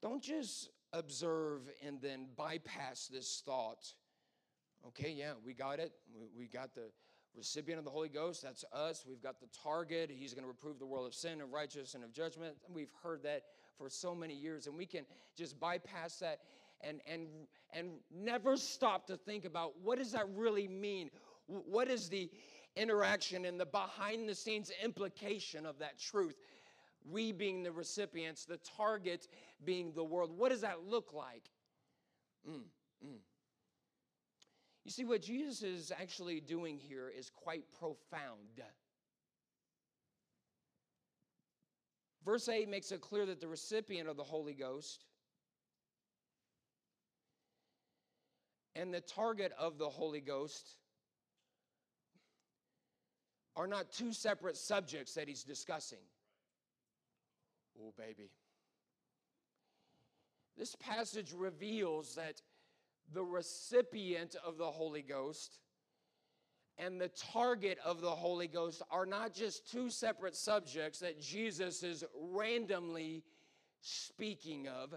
[0.00, 3.92] don't just observe and then bypass this thought.
[4.88, 5.92] Okay, yeah, we got it.
[6.36, 6.88] We got the
[7.36, 8.42] recipient of the Holy Ghost.
[8.42, 9.04] That's us.
[9.06, 10.10] We've got the target.
[10.10, 12.54] He's going to reprove the world of sin, of righteousness, and of judgment.
[12.72, 13.42] We've heard that
[13.76, 15.04] for so many years, and we can
[15.36, 16.40] just bypass that
[16.80, 17.26] and, and,
[17.74, 21.10] and never stop to think about what does that really mean?
[21.46, 22.30] What is the
[22.76, 26.36] interaction and the behind the scenes implication of that truth.
[27.08, 29.28] We being the recipients, the target
[29.64, 30.36] being the world.
[30.36, 31.44] What does that look like?
[32.48, 32.62] Mm,
[33.04, 33.18] mm.
[34.84, 38.62] You see, what Jesus is actually doing here is quite profound.
[42.24, 45.04] Verse 8 makes it clear that the recipient of the Holy Ghost
[48.74, 50.76] and the target of the Holy Ghost
[53.56, 55.98] are not two separate subjects that he's discussing.
[57.80, 58.30] Oh, baby.
[60.56, 62.40] This passage reveals that
[63.12, 65.58] the recipient of the Holy Ghost
[66.78, 71.82] and the target of the Holy Ghost are not just two separate subjects that Jesus
[71.82, 73.22] is randomly
[73.80, 74.94] speaking of,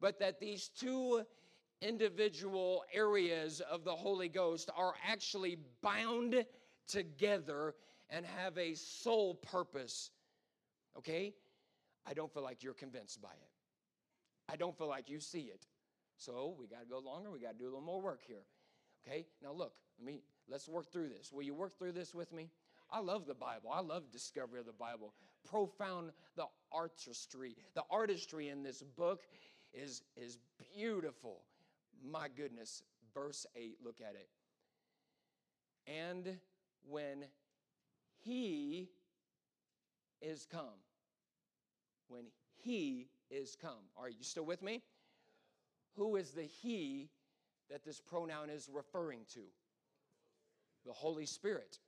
[0.00, 1.22] but that these two
[1.80, 6.44] individual areas of the Holy Ghost are actually bound
[6.86, 7.74] together
[8.08, 10.10] and have a sole purpose.
[10.98, 11.34] Okay?
[12.06, 14.52] I don't feel like you're convinced by it.
[14.52, 15.66] I don't feel like you see it.
[16.16, 17.30] So we got to go longer.
[17.30, 18.44] We got to do a little more work here.
[19.06, 19.26] Okay?
[19.42, 21.32] Now look, let me let's work through this.
[21.32, 22.50] Will you work through this with me?
[22.92, 23.70] I love the Bible.
[23.72, 25.14] I love discovery of the Bible.
[25.48, 27.56] Profound the artistry.
[27.74, 29.22] The artistry in this book
[29.72, 30.38] is is
[30.74, 31.42] beautiful.
[32.04, 32.82] My goodness.
[33.14, 34.28] Verse 8, look at it.
[35.86, 36.38] And
[36.88, 37.24] when
[38.18, 38.88] he
[40.20, 40.80] is come.
[42.08, 42.24] When
[42.62, 43.84] he is come.
[43.96, 44.82] Are you still with me?
[45.96, 47.10] Who is the he
[47.70, 49.40] that this pronoun is referring to?
[50.84, 51.78] The Holy Spirit.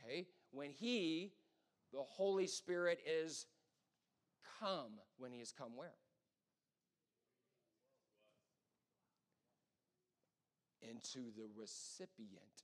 [0.00, 0.26] Okay?
[0.50, 1.32] When he,
[1.92, 3.46] the Holy Spirit, is
[4.60, 4.92] come.
[5.18, 5.94] When he is come, where?
[10.80, 12.62] Into the recipient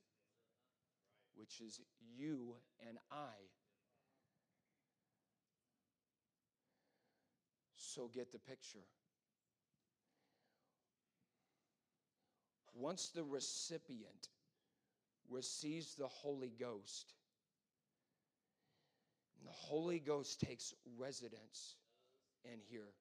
[1.35, 1.79] which is
[2.17, 2.55] you
[2.87, 3.35] and I.
[7.75, 8.85] So get the picture.
[12.73, 14.29] Once the recipient
[15.29, 17.13] receives the Holy Ghost,
[19.43, 21.75] the Holy Ghost takes residence
[22.45, 22.93] in here.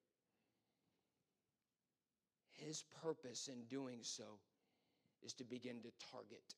[2.50, 4.38] His purpose in doing so
[5.22, 6.54] is to begin to target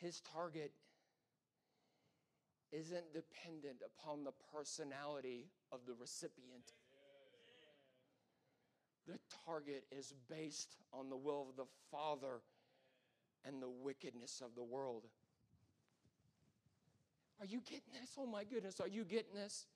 [0.00, 0.72] his target
[2.72, 6.72] isn't dependent upon the personality of the recipient.
[9.06, 12.40] The target is based on the will of the Father
[13.44, 15.04] and the wickedness of the world.
[17.40, 18.10] Are you getting this?
[18.18, 19.66] Oh my goodness, are you getting this?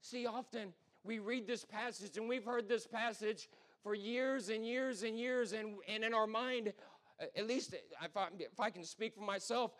[0.00, 0.72] See, often
[1.04, 3.48] we read this passage and we've heard this passage
[3.82, 6.72] for years and years and years, and, and in our mind,
[7.20, 9.72] at least if I, if I can speak for myself,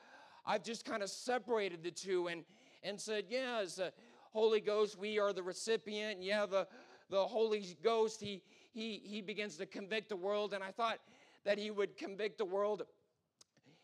[0.45, 2.45] I've just kind of separated the two and,
[2.83, 3.93] and said, yeah, as the
[4.33, 6.23] Holy Ghost, we are the recipient.
[6.23, 6.67] Yeah, the,
[7.11, 10.55] the Holy Ghost, he, he, he begins to convict the world.
[10.55, 10.99] And I thought
[11.45, 12.83] that he would convict the world.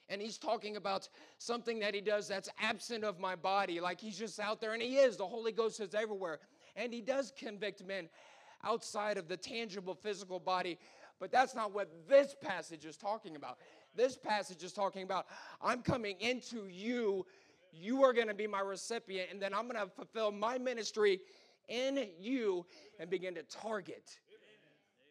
[0.08, 3.80] And he's talking about something that he does that's absent of my body.
[3.80, 5.16] Like he's just out there, and he is.
[5.16, 6.38] The Holy Ghost is everywhere.
[6.76, 8.08] And he does convict men
[8.64, 10.78] outside of the tangible physical body
[11.20, 13.58] but that's not what this passage is talking about.
[13.94, 15.26] This passage is talking about
[15.60, 17.26] I'm coming into you.
[17.72, 21.20] You are going to be my recipient, and then I'm going to fulfill my ministry
[21.68, 22.66] in you
[23.00, 24.18] and begin to target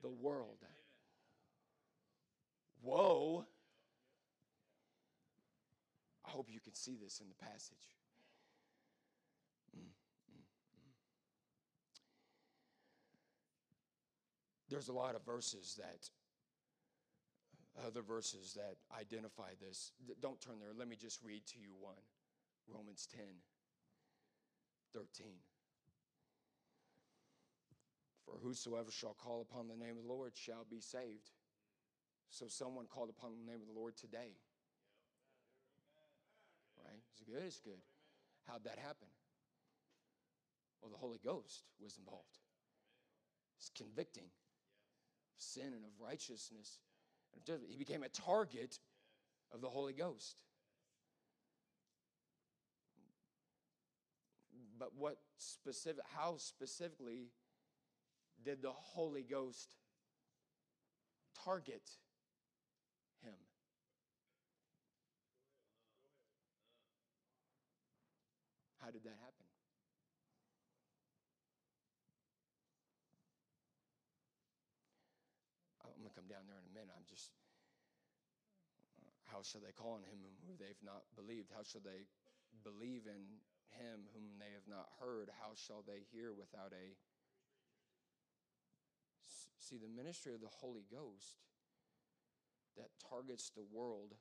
[0.02, 0.58] the world.
[2.82, 3.46] Whoa.
[6.26, 7.78] I hope you can see this in the passage.
[14.72, 16.10] There's a lot of verses that,
[17.86, 19.92] other verses that identify this.
[20.22, 20.72] Don't turn there.
[20.74, 22.00] Let me just read to you one
[22.68, 23.24] Romans 10
[24.94, 25.28] 13.
[28.26, 31.32] For whosoever shall call upon the name of the Lord shall be saved.
[32.30, 34.36] So someone called upon the name of the Lord today.
[36.78, 37.02] Right?
[37.12, 37.82] It's good, it's good.
[38.48, 39.08] How'd that happen?
[40.82, 42.40] Well, the Holy Ghost was involved.
[43.58, 44.32] It's convicting
[45.42, 46.80] sin and of righteousness.
[47.68, 48.80] He became a target
[49.54, 50.36] of the Holy Ghost.
[54.78, 57.30] But what specific, how specifically
[58.44, 59.76] did the Holy Ghost
[61.44, 61.90] target
[63.24, 63.34] him?
[68.80, 69.46] How did that happen?
[76.16, 76.94] come down there in a minute.
[76.94, 77.32] I'm just,
[79.02, 81.50] uh, how shall they call on him whom they've not believed?
[81.50, 82.06] How shall they
[82.62, 83.42] believe in
[83.74, 85.34] him whom they have not heard?
[85.42, 86.94] How shall they hear without a.
[89.58, 91.42] See, the ministry of the Holy Ghost
[92.78, 94.14] that targets the world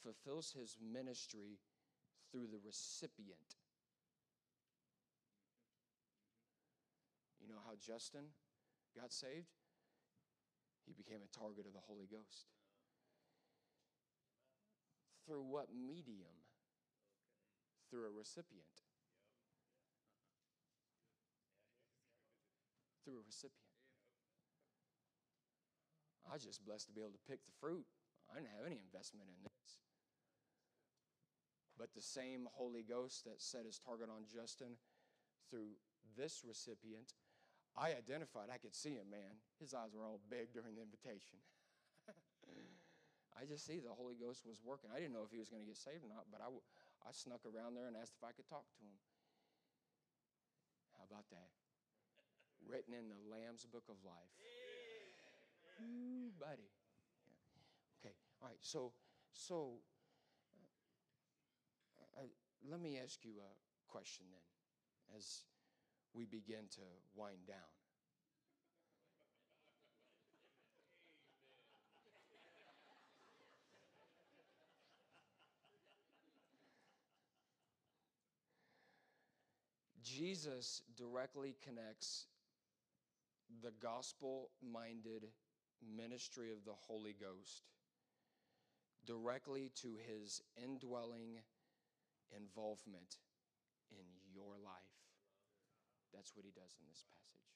[0.00, 1.60] fulfills his ministry
[2.32, 3.60] through the recipient.
[7.36, 8.32] You know how Justin
[8.96, 9.52] got saved?
[10.86, 12.48] He became a target of the Holy Ghost.
[15.26, 16.36] Through what medium?
[17.90, 18.64] Through a recipient.
[23.04, 23.64] Through a recipient.
[26.28, 27.84] I was just blessed to be able to pick the fruit.
[28.30, 29.78] I didn't have any investment in this.
[31.78, 34.78] But the same Holy Ghost that set his target on Justin
[35.50, 35.76] through
[36.16, 37.12] this recipient,
[37.76, 39.42] I identified, I could see him, man.
[39.60, 41.38] His eyes were all big during the invitation.
[43.34, 44.94] I just see the Holy Ghost was working.
[44.94, 46.48] I didn't know if he was going to get saved or not, but I,
[47.02, 48.94] I snuck around there and asked if I could talk to him.
[50.94, 51.50] How about that?
[52.62, 54.34] Written in the Lamb's Book of Life.
[55.82, 56.70] Ooh, buddy.
[57.26, 58.00] Yeah.
[58.00, 58.14] Okay.
[58.40, 58.62] All right.
[58.62, 58.94] So,
[59.34, 59.82] so
[61.98, 62.30] uh, I,
[62.70, 63.52] let me ask you a
[63.90, 64.46] question then,
[65.18, 65.42] as
[66.14, 67.83] we begin to wind down.
[80.14, 82.26] Jesus directly connects
[83.62, 85.26] the gospel minded
[85.82, 87.64] ministry of the Holy Ghost
[89.06, 91.42] directly to his indwelling
[92.30, 93.18] involvement
[93.90, 95.02] in your life.
[96.14, 97.50] That's what he does in this passage.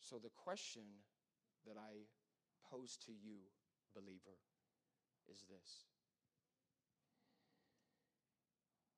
[0.00, 1.04] So, the question
[1.66, 2.08] that I
[2.70, 3.36] pose to you,
[3.94, 4.40] believer,
[5.28, 5.91] is this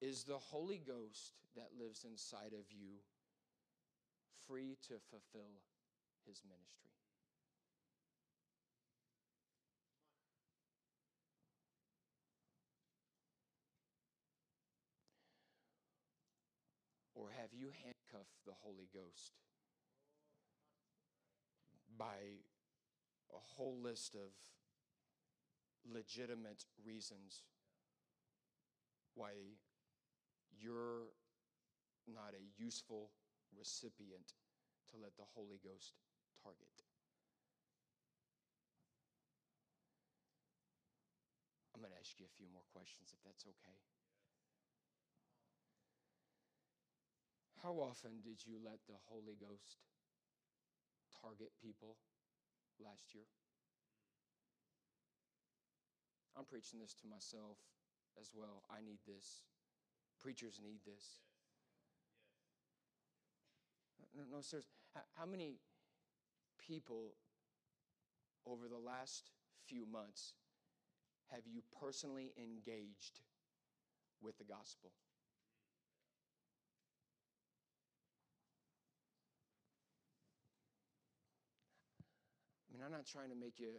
[0.06, 3.00] Is the Holy Ghost that lives inside of you
[4.46, 5.62] free to fulfill
[6.26, 6.90] his ministry?
[17.14, 19.32] Or have you handcuffed the Holy Ghost
[21.96, 22.42] by
[23.34, 24.32] a whole list of
[25.90, 27.40] legitimate reasons
[29.14, 29.30] why
[30.58, 31.10] you're
[32.06, 33.10] not a useful
[33.56, 34.34] recipient
[34.90, 35.96] to let the Holy Ghost
[36.42, 36.84] target?
[41.74, 43.78] I'm going to ask you a few more questions if that's okay.
[47.64, 49.80] How often did you let the Holy Ghost
[51.18, 51.96] target people
[52.78, 53.26] last year?
[56.36, 57.56] I'm preaching this to myself
[58.20, 58.62] as well.
[58.68, 59.42] I need this.
[60.24, 61.20] Preachers need this.
[64.16, 64.40] No, no.
[65.12, 65.58] How many
[66.66, 67.12] people
[68.46, 69.32] over the last
[69.66, 70.32] few months
[71.30, 73.20] have you personally engaged
[74.22, 74.92] with the gospel?
[82.66, 83.76] I mean, I'm not trying to make you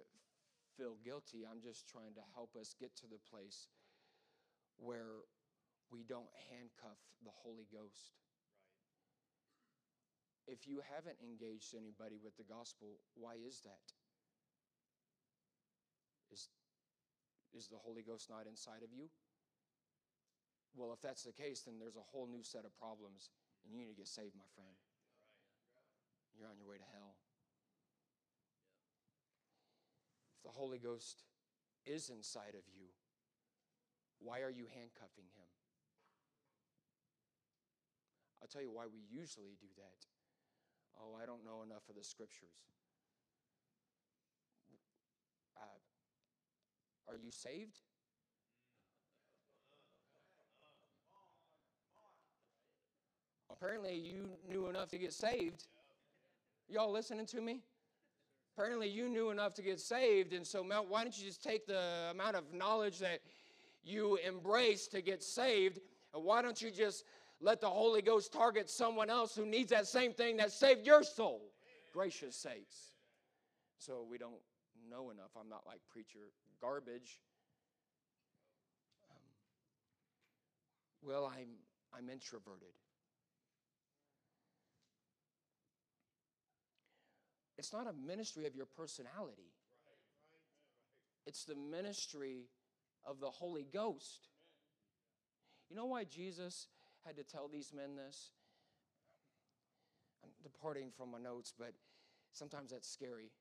[0.77, 1.41] feel guilty.
[1.49, 3.67] I'm just trying to help us get to the place
[4.77, 5.25] where
[5.91, 8.17] we don't handcuff the Holy Ghost.
[10.47, 10.57] Right.
[10.57, 13.93] If you haven't engaged anybody with the gospel, why is that?
[16.31, 16.49] Is,
[17.53, 19.09] is the Holy Ghost not inside of you?
[20.75, 23.31] Well, if that's the case, then there's a whole new set of problems,
[23.63, 24.75] and you need to get saved, my friend.
[26.37, 27.15] You're on your way to hell.
[30.35, 31.23] If the Holy Ghost
[31.85, 32.91] is inside of you,
[34.19, 35.47] why are you handcuffing him?
[38.41, 40.05] I'll tell you why we usually do that.
[40.97, 42.55] Oh, I don't know enough of the scriptures.
[45.57, 47.79] Uh, are you saved?
[53.51, 55.65] Apparently, you knew enough to get saved.
[56.69, 57.61] Y'all listening to me?
[58.55, 62.09] Apparently, you knew enough to get saved, and so why don't you just take the
[62.11, 63.19] amount of knowledge that
[63.83, 65.79] you embrace to get saved,
[66.13, 67.03] and why don't you just
[67.41, 71.03] let the Holy Ghost target someone else who needs that same thing that saved your
[71.03, 71.41] soul?
[71.93, 72.95] Gracious sakes.
[73.77, 74.41] So we don't
[74.89, 75.31] know enough.
[75.39, 76.31] I'm not like preacher
[76.61, 77.19] garbage.
[79.11, 79.17] Um,
[81.01, 81.49] well, I'm
[81.97, 82.73] I'm introverted.
[87.57, 89.53] It's not a ministry of your personality,
[91.25, 92.49] it's the ministry
[93.05, 94.29] of the Holy Ghost.
[95.69, 96.67] You know why Jesus
[97.05, 98.31] had to tell these men this?
[100.23, 101.73] I'm departing from my notes, but
[102.31, 103.31] sometimes that's scary,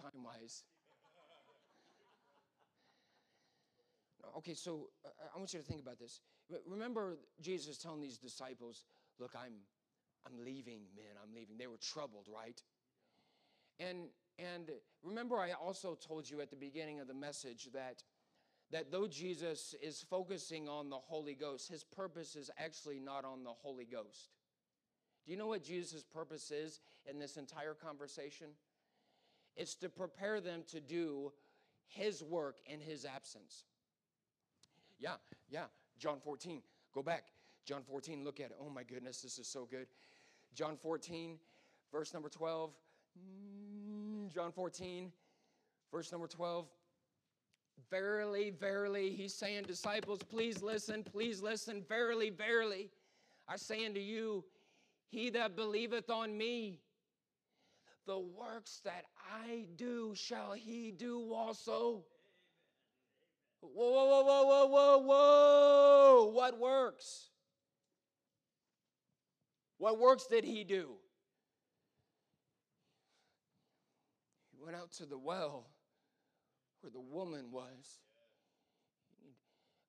[0.00, 0.64] time wise.
[4.36, 6.20] okay, so uh, I want you to think about this.
[6.66, 8.84] Remember, Jesus telling these disciples,
[9.18, 9.54] "Look, I'm,
[10.26, 11.16] I'm leaving, men.
[11.22, 12.62] I'm leaving." They were troubled, right?
[13.78, 14.08] And
[14.38, 14.70] and
[15.02, 18.02] remember, I also told you at the beginning of the message that
[18.70, 23.42] that though Jesus is focusing on the Holy Ghost, his purpose is actually not on
[23.44, 24.30] the Holy Ghost.
[25.24, 28.48] Do you know what Jesus' purpose is in this entire conversation?
[29.56, 31.32] It's to prepare them to do
[31.86, 33.64] his work in his absence.
[34.98, 35.14] Yeah,
[35.50, 35.64] yeah.
[35.98, 36.62] John 14,
[36.94, 37.24] go back.
[37.64, 38.56] John 14, look at it.
[38.60, 39.86] Oh my goodness, this is so good.
[40.54, 41.38] John 14,
[41.92, 42.70] verse number 12.
[43.18, 45.12] Mm, John 14,
[45.92, 46.66] verse number 12.
[47.90, 51.82] Verily, verily, he's saying, disciples, please listen, please listen.
[51.88, 52.90] Verily, verily,
[53.48, 54.44] I say unto you,
[55.08, 56.80] he that believeth on me,
[58.06, 62.04] the works that I do shall he do also.
[63.60, 66.30] Whoa, whoa, whoa, whoa, whoa, whoa, whoa.
[66.32, 67.30] What works?
[69.78, 70.90] What works did he do?
[74.50, 75.66] He went out to the well
[76.88, 78.00] where the woman was.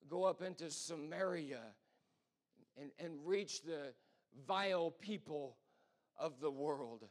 [0.09, 1.61] Go up into Samaria
[2.79, 3.93] and, and reach the
[4.47, 5.55] vile people
[6.17, 7.05] of the world.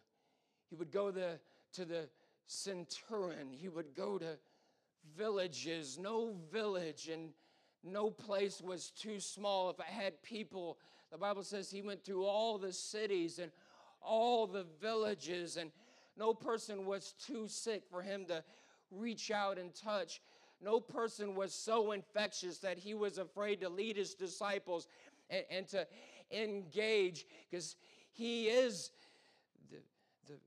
[0.69, 1.39] He would go the,
[1.75, 2.09] to the
[2.47, 3.51] centurion.
[3.51, 4.39] He would go to
[5.17, 5.99] villages.
[5.99, 7.31] No village and
[7.85, 9.71] no place was too small.
[9.71, 10.79] If it had people,
[11.13, 13.53] the Bible says he went through all the cities and
[14.03, 15.71] all the villages, and
[16.17, 18.43] no person was too sick for him to
[18.91, 20.21] reach out and touch.
[20.61, 24.89] No person was so infectious that he was afraid to lead his disciples
[25.31, 25.87] and, and to
[26.33, 27.77] engage because
[28.13, 28.91] he is
[29.71, 29.79] the,
[30.27, 30.39] the,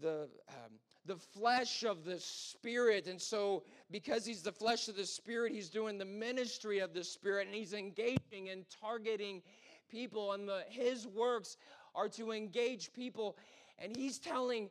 [0.00, 0.72] the, um,
[1.06, 3.06] the flesh of the Spirit.
[3.06, 7.04] And so, because he's the flesh of the Spirit, he's doing the ministry of the
[7.04, 9.42] Spirit and he's engaging and targeting
[9.88, 10.32] people.
[10.32, 11.56] And the, his works
[11.94, 13.36] are to engage people.
[13.78, 14.68] And he's telling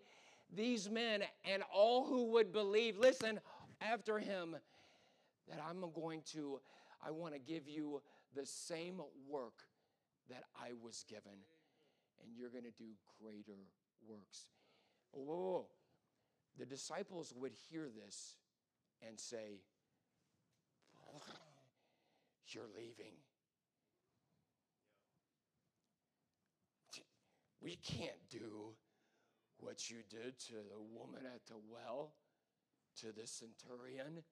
[0.56, 3.40] these men and all who would believe, listen,
[3.82, 4.56] after him,
[5.48, 6.60] that I'm going to,
[7.06, 8.02] I want to give you
[8.36, 9.64] the same work
[10.30, 11.40] that I was given,
[12.22, 12.92] and you're going to do
[13.22, 13.60] greater
[14.08, 14.50] works.
[15.16, 15.66] Oh,
[16.58, 18.36] the disciples would hear this
[19.08, 19.62] and say,
[22.48, 23.14] You're leaving.
[27.62, 28.74] We can't do
[29.70, 32.10] what you did to the woman at the well,
[33.00, 34.24] to the centurion,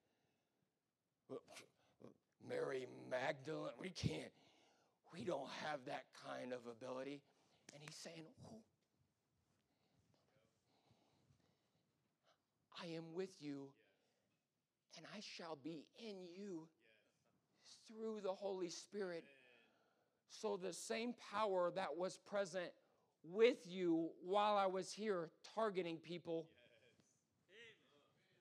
[2.49, 3.69] Mary Magdalene.
[3.79, 4.31] We can't.
[5.13, 7.21] We don't have that kind of ability.
[7.71, 8.61] And he's saying, oh,
[12.81, 13.67] I am with you,
[14.97, 16.67] and I shall be in you
[17.87, 19.23] through the Holy Spirit.
[20.29, 22.71] So the same power that was present
[23.31, 26.47] with you while I was here targeting people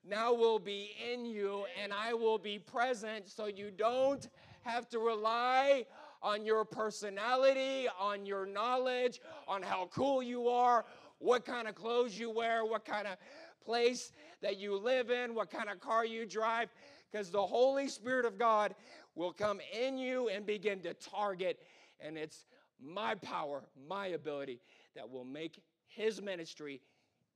[0.09, 4.28] now will be in you, and I will be present so you don't
[4.62, 5.84] have to rely
[6.22, 10.84] on your personality, on your knowledge, on how cool you are,
[11.18, 13.16] what kind of clothes you wear, what kind of
[13.64, 14.12] place
[14.43, 16.68] that you live in, what kind of car you drive,
[17.11, 18.74] because the Holy Spirit of God
[19.16, 21.59] will come in you and begin to target.
[22.01, 22.47] And it's
[22.80, 24.61] my power, my ability
[24.97, 26.80] that will make His ministry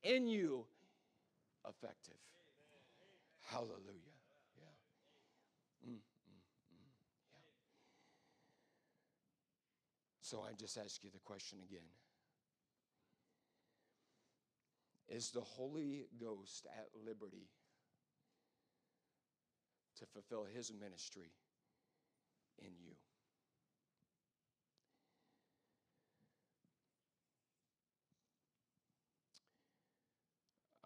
[0.03, 0.65] in you
[1.69, 2.15] effective.
[3.47, 4.11] Hallelujah.
[5.87, 6.91] Mm, mm, mm,
[7.33, 7.41] yeah.
[10.21, 11.89] So I just ask you the question again
[15.09, 17.49] Is the Holy Ghost at liberty
[19.99, 21.33] to fulfill his ministry
[22.59, 22.95] in you?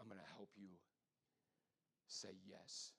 [0.00, 0.68] I'm going to help you
[2.06, 2.92] say yes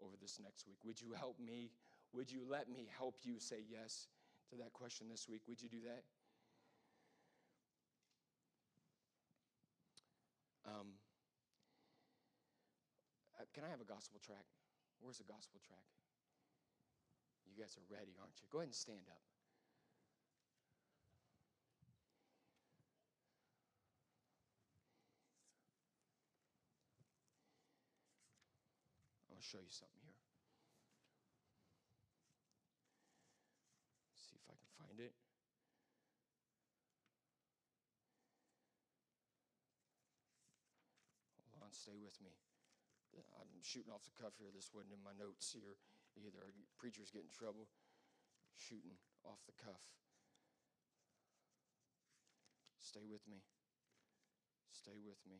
[0.00, 0.78] over this next week.
[0.84, 1.70] Would you help me?
[2.12, 4.08] Would you let me help you say yes?
[4.50, 5.42] to that question this week.
[5.48, 6.02] Would you do that?
[10.66, 10.98] Um,
[13.38, 14.46] uh, can I have a gospel track?
[15.00, 15.86] Where's the gospel track?
[17.46, 18.48] You guys are ready, aren't you?
[18.50, 19.22] Go ahead and stand up.
[29.46, 30.18] Show you something here.
[34.10, 35.14] Let's see if I can find it.
[41.54, 42.34] Hold on, stay with me.
[43.38, 44.50] I'm shooting off the cuff here.
[44.50, 45.78] This wasn't in my notes here
[46.18, 46.42] either.
[46.74, 47.70] Preachers get in trouble
[48.58, 49.94] shooting off the cuff.
[52.82, 53.46] Stay with me.
[54.74, 55.38] Stay with me.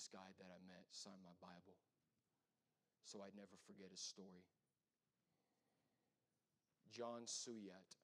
[0.00, 1.76] This guy that I met sign my Bible
[3.10, 4.46] so I'd never forget his story.
[6.94, 7.98] John Suyat,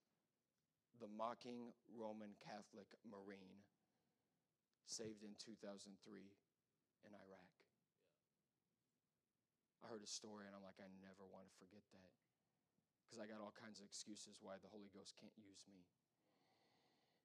[0.98, 3.62] the mocking Roman Catholic Marine,
[4.82, 7.54] saved in 2003 in Iraq.
[9.80, 12.12] I heard a story and I'm like, I never want to forget that
[13.06, 15.86] because I got all kinds of excuses why the Holy Ghost can't use me.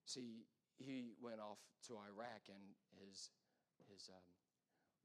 [0.06, 0.46] See,
[0.78, 1.58] he went off
[1.90, 3.34] to Iraq and his,
[3.90, 4.41] his um,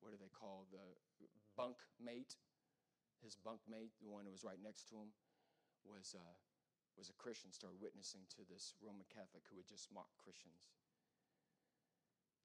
[0.00, 0.96] what do they call the
[1.56, 2.36] bunk mate?
[3.24, 5.10] His bunk mate, the one who was right next to him,
[5.82, 6.36] was, uh,
[7.00, 10.68] was a Christian, started witnessing to this Roman Catholic who had just mocked Christians.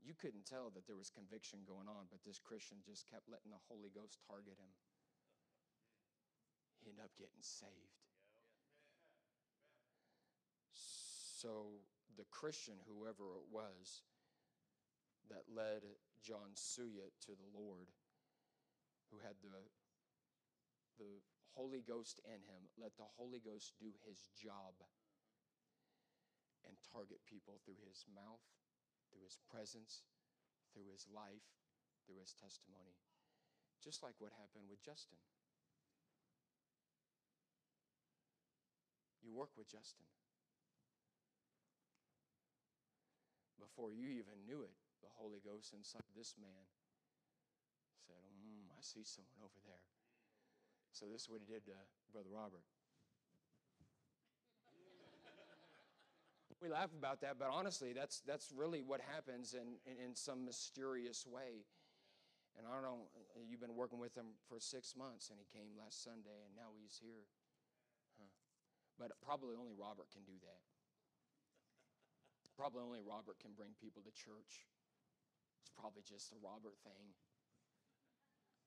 [0.01, 3.53] You couldn't tell that there was conviction going on, but this Christian just kept letting
[3.53, 4.73] the Holy Ghost target him.
[6.81, 8.01] He ended up getting saved.
[10.73, 11.85] So
[12.17, 14.01] the Christian, whoever it was,
[15.31, 15.87] that led
[16.19, 17.87] John Suyat to the Lord,
[19.09, 19.63] who had the,
[20.99, 21.23] the
[21.55, 24.75] Holy Ghost in him, let the Holy Ghost do his job
[26.67, 28.43] and target people through his mouth,
[29.09, 30.03] through his presence,
[30.75, 31.47] through his life,
[32.05, 32.99] through his testimony.
[33.79, 35.17] Just like what happened with Justin.
[39.23, 40.05] You work with Justin.
[43.57, 46.65] Before you even knew it, the Holy Ghost inside this man
[48.05, 49.85] said, mm, I see someone over there.
[50.93, 51.77] So this is what he did to
[52.13, 52.65] Brother Robert.
[56.61, 60.45] we laugh about that, but honestly, that's, that's really what happens in, in, in, some
[60.45, 61.65] mysterious way.
[62.53, 63.09] And I don't know,
[63.41, 66.69] you've been working with him for six months, and he came last Sunday, and now
[66.77, 67.25] he's here.
[68.21, 68.29] Huh.
[69.01, 70.61] But probably only Robert can do that.
[72.53, 74.69] Probably only Robert can bring people to church.
[75.61, 77.13] It's probably just a Robert thing.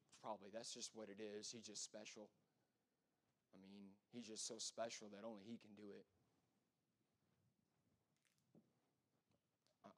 [0.07, 1.51] It's probably, that's just what it is.
[1.51, 2.31] He's just special.
[3.55, 6.07] I mean, he's just so special that only he can do it.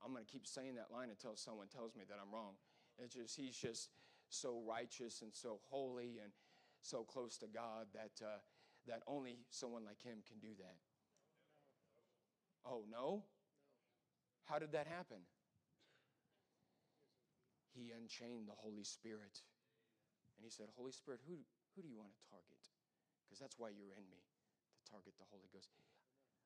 [0.04, 2.54] I'm going to keep saying that line until someone tells me that I'm wrong.
[2.98, 3.90] It's just, he's just
[4.28, 6.30] so righteous and so holy and
[6.80, 8.38] so close to God that, uh,
[8.86, 10.76] that only someone like him can do that.
[12.64, 13.24] Oh, no?
[14.44, 15.18] How did that happen?
[17.76, 19.44] He unchained the Holy Spirit.
[20.36, 21.36] And he said, Holy Spirit, who,
[21.76, 22.64] who do you want to target?
[23.24, 25.68] Because that's why you're in me, to target the Holy Ghost.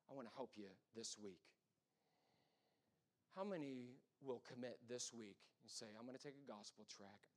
[0.07, 1.39] I want to help you this week.
[3.31, 7.31] How many will commit this week and say, I'm going to take a gospel track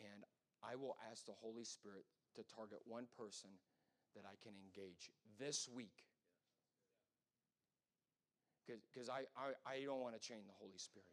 [0.00, 0.24] and
[0.64, 2.08] I will ask the Holy Spirit
[2.40, 3.52] to target one person
[4.16, 6.08] that I can engage this week?
[8.66, 11.08] because I, I, I don't want to chain the Holy Spirit.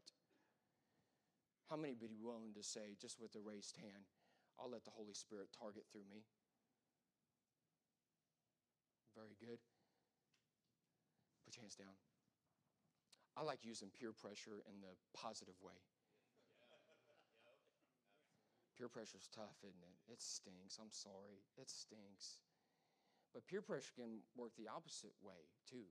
[1.70, 4.10] How many would be willing to say, just with a raised hand,
[4.58, 6.26] I'll let the Holy Spirit target through me?
[9.14, 9.62] Very good.
[11.46, 11.94] Put your hands down.
[13.38, 15.78] I like using peer pressure in the positive way.
[18.74, 19.98] Peer pressure is tough, isn't it?
[20.10, 20.80] It stinks.
[20.82, 21.46] I'm sorry.
[21.60, 22.40] It stinks.
[23.34, 25.86] But peer pressure can work the opposite way, too.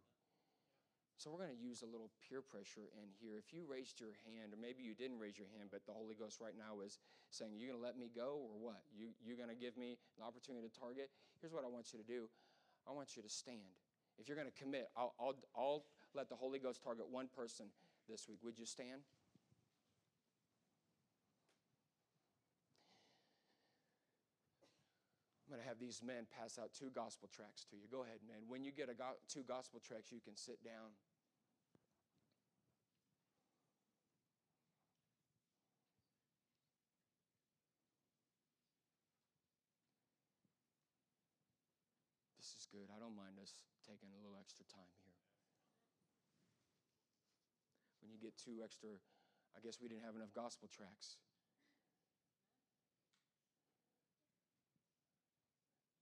[1.18, 3.42] So we're going to use a little peer pressure in here.
[3.42, 6.14] If you raised your hand, or maybe you didn't raise your hand, but the Holy
[6.14, 7.02] Ghost right now is
[7.34, 8.86] saying, You're going to let me go, or what?
[8.94, 11.10] You, you're going to give me an opportunity to target?
[11.42, 12.30] Here's what I want you to do
[12.86, 13.74] I want you to stand.
[14.14, 15.82] If you're going to commit, I'll, I'll, I'll
[16.14, 17.66] let the Holy Ghost target one person
[18.06, 18.38] this week.
[18.46, 19.02] Would you stand?
[25.48, 27.90] I'm going to have these men pass out two gospel tracts to you.
[27.90, 28.46] Go ahead, man.
[28.46, 30.94] When you get a go- two gospel tracts, you can sit down.
[42.68, 42.92] Good.
[42.92, 43.52] I don't mind us
[43.84, 45.16] taking a little extra time here.
[48.00, 48.96] When you get two extra,
[49.56, 51.18] I guess we didn't have enough gospel tracks.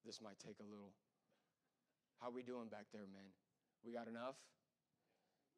[0.05, 0.95] This might take a little.
[2.23, 3.35] How we doing back there, men?
[3.85, 4.39] We got enough?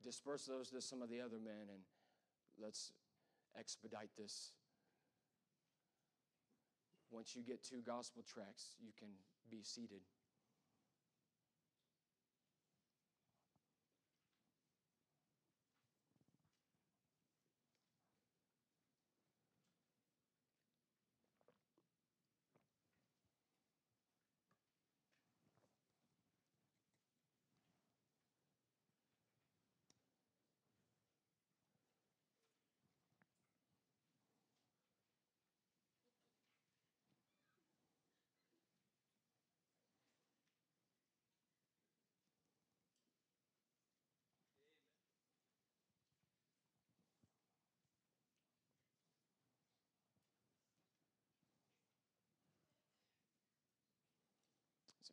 [0.02, 1.82] Disperse those to some of the other men and
[2.56, 2.92] let's
[3.58, 4.52] expedite this.
[7.10, 9.08] Once you get two gospel tracks, you can
[9.50, 10.00] be seated.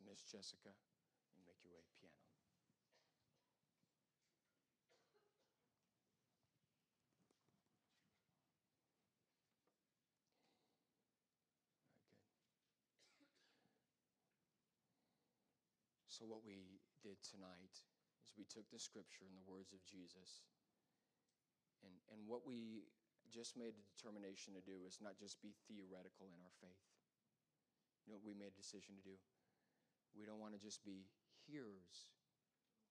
[0.03, 0.75] Miss Jessica,
[1.37, 2.19] you make your way piano.
[16.11, 17.75] So, what we did tonight
[18.23, 20.47] is we took the scripture and the words of Jesus,
[21.83, 22.87] and, and what we
[23.27, 26.83] just made a determination to do is not just be theoretical in our faith.
[28.07, 29.19] You know what we made a decision to do?
[30.15, 31.05] We don't want to just be
[31.45, 32.09] hearers,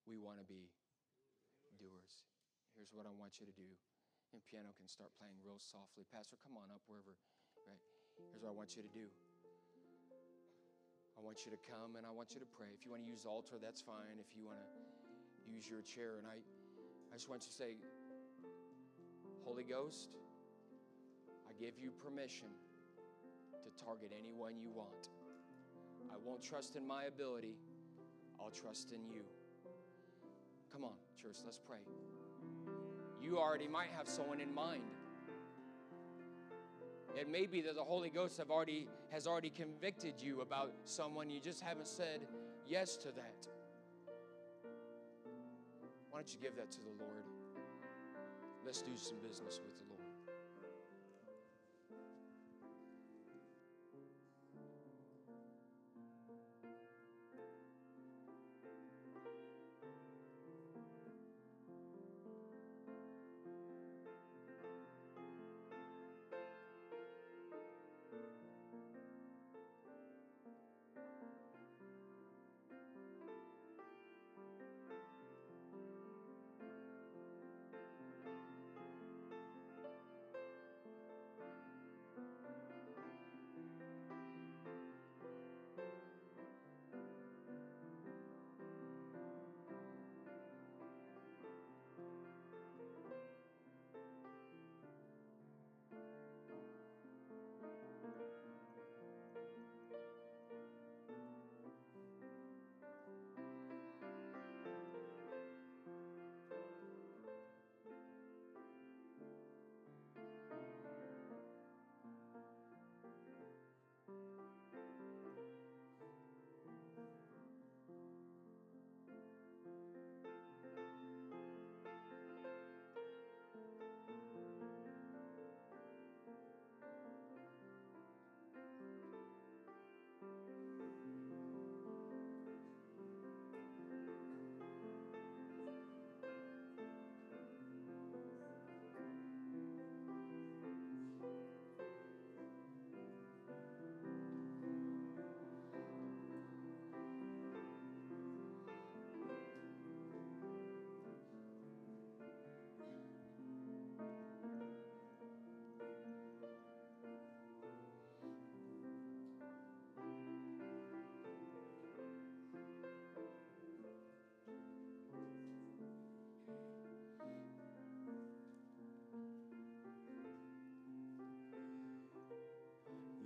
[0.05, 0.69] we want to be
[1.75, 2.23] doers.
[2.77, 3.67] Here's what I want you to do.
[4.31, 6.03] And piano can start playing real softly.
[6.11, 7.15] Pastor, come on up wherever,
[7.63, 7.79] right?
[8.31, 9.07] Here's what I want you to do.
[11.15, 12.67] I want you to come and I want you to pray.
[12.75, 14.19] If you want to use altar, that's fine.
[14.19, 14.67] If you want to
[15.47, 17.71] use your chair, and I, I just want you to say,
[19.47, 20.11] Holy Ghost,
[21.47, 22.51] I give you permission
[23.63, 25.07] to target anyone you want.
[26.15, 27.55] I won't trust in my ability,
[28.39, 29.21] I'll trust in you.
[30.71, 31.79] Come on, church, let's pray.
[33.21, 34.83] You already might have someone in mind.
[37.19, 41.29] It may be that the Holy Ghost have already, has already convicted you about someone,
[41.29, 42.21] you just haven't said
[42.67, 43.47] yes to that.
[46.11, 47.25] Why don't you give that to the Lord?
[48.65, 49.94] Let's do some business with the Lord.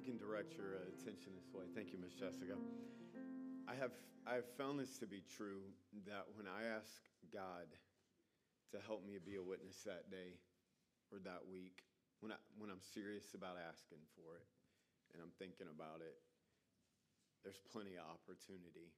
[0.10, 1.70] Can direct your uh, attention this way.
[1.78, 2.57] Thank you, Miss Jessica.
[3.70, 3.93] I have
[4.26, 5.62] I have found this to be true
[6.10, 7.70] that when I ask God
[8.74, 10.41] to help me be a witness that day
[11.14, 11.86] or that week,
[12.26, 14.49] when I when I'm serious about asking for it
[15.14, 16.18] and I'm thinking about it,
[17.45, 18.89] there's plenty of opportunity.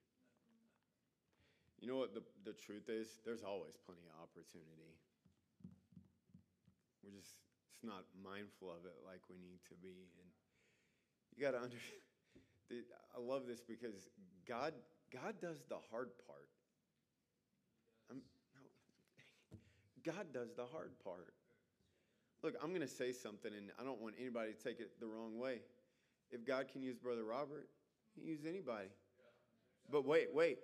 [1.84, 3.20] You know what the, the truth is?
[3.28, 4.96] There's always plenty of opportunity.
[7.04, 7.36] We're just
[7.68, 10.08] it's not mindful of it like we need to be.
[10.16, 10.31] And
[11.36, 12.02] you got to understand.
[13.16, 14.08] I love this because
[14.48, 14.74] God
[15.12, 16.48] God does the hard part.
[18.10, 18.22] I'm,
[18.56, 19.58] no,
[20.14, 21.34] God does the hard part.
[22.44, 25.08] Look, I'm going to say something, and I don't want anybody to take it the
[25.08, 25.60] wrong way.
[26.32, 27.68] If God can use Brother Robert,
[28.16, 28.88] he can use anybody.
[29.92, 30.60] But wait, wait.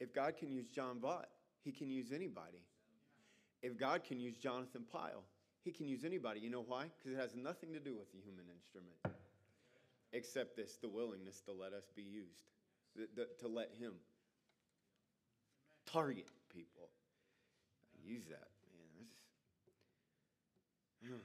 [0.00, 1.26] If God can use John Vaught,
[1.64, 2.62] he can use anybody.
[3.62, 5.24] If God can use Jonathan Pyle,
[5.64, 6.38] he can use anybody.
[6.38, 6.84] You know why?
[6.96, 9.17] Because it has nothing to do with the human instrument
[10.12, 12.50] except this the willingness to let us be used,
[12.96, 13.92] the, the, to let Him
[15.86, 16.88] target people.
[18.04, 19.06] Use that, man.
[21.02, 21.12] That's,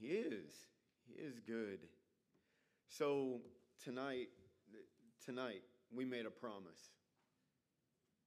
[0.00, 0.66] he is.
[1.06, 1.80] He is good.
[2.88, 3.40] So
[3.82, 4.28] tonight,
[5.24, 5.62] tonight
[5.94, 6.90] we made a promise.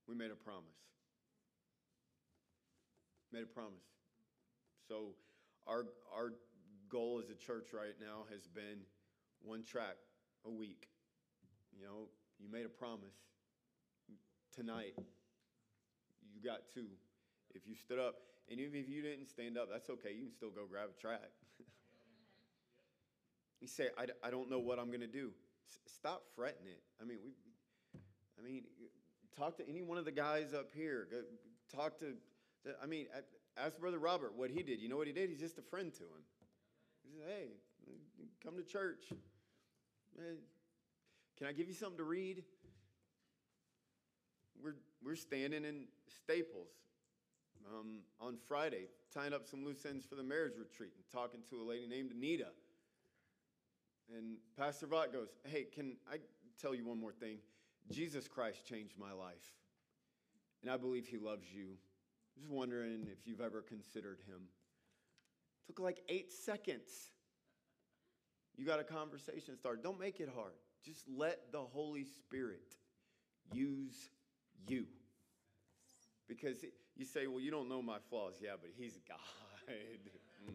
[0.08, 0.64] We made a promise.
[3.32, 3.84] Made a promise.
[4.88, 5.16] So
[5.68, 5.86] our,
[6.16, 6.34] our
[6.90, 8.80] goal as a church right now has been
[9.42, 9.98] one track
[10.46, 10.88] a week.
[11.78, 12.08] You know,
[12.40, 13.16] you made a promise.
[14.56, 14.96] Tonight,
[16.34, 16.88] you got two.
[17.54, 18.16] If you stood up,
[18.50, 20.14] and even if you didn't stand up, that's okay.
[20.14, 21.30] You can still go grab a track.
[23.62, 25.32] you say, I, I don't know what I'm going to do.
[25.68, 26.82] S- stop fretting it.
[27.02, 27.34] I mean, we,
[28.40, 28.64] I mean,
[29.38, 31.08] talk to any one of the guys up here.
[31.12, 31.18] Go,
[31.76, 32.14] talk to,
[32.82, 33.08] I mean,
[33.58, 34.82] ask Brother Robert what he did.
[34.82, 35.30] You know what he did?
[35.30, 36.24] He's just a friend to him.
[37.04, 37.48] He said, hey,
[38.44, 39.06] come to church.
[41.38, 42.44] Can I give you something to read?
[44.62, 46.70] We're, we're standing in Staples
[47.72, 51.62] um, on Friday, tying up some loose ends for the marriage retreat and talking to
[51.62, 52.48] a lady named Anita.
[54.16, 56.18] And Pastor Vaught goes, Hey, can I
[56.60, 57.38] tell you one more thing?
[57.92, 59.54] Jesus Christ changed my life.
[60.62, 61.76] And I believe he loves you.
[62.38, 64.42] Just wondering if you've ever considered him.
[65.66, 67.12] Took like eight seconds.
[68.56, 69.84] You got a conversation started.
[69.84, 70.54] Don't make it hard.
[70.84, 72.76] Just let the Holy Spirit
[73.52, 74.10] use
[74.68, 74.86] you.
[76.28, 76.64] Because
[76.96, 78.36] you say, well, you don't know my flaws.
[78.42, 79.18] Yeah, but He's God.
[79.70, 80.54] mm.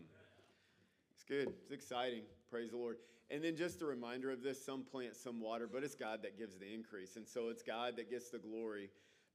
[1.12, 1.54] It's good.
[1.62, 2.22] It's exciting.
[2.50, 2.96] Praise the Lord.
[3.30, 6.36] And then just a reminder of this some plant, some water, but it's God that
[6.36, 7.16] gives the increase.
[7.16, 8.90] And so it's God that gets the glory.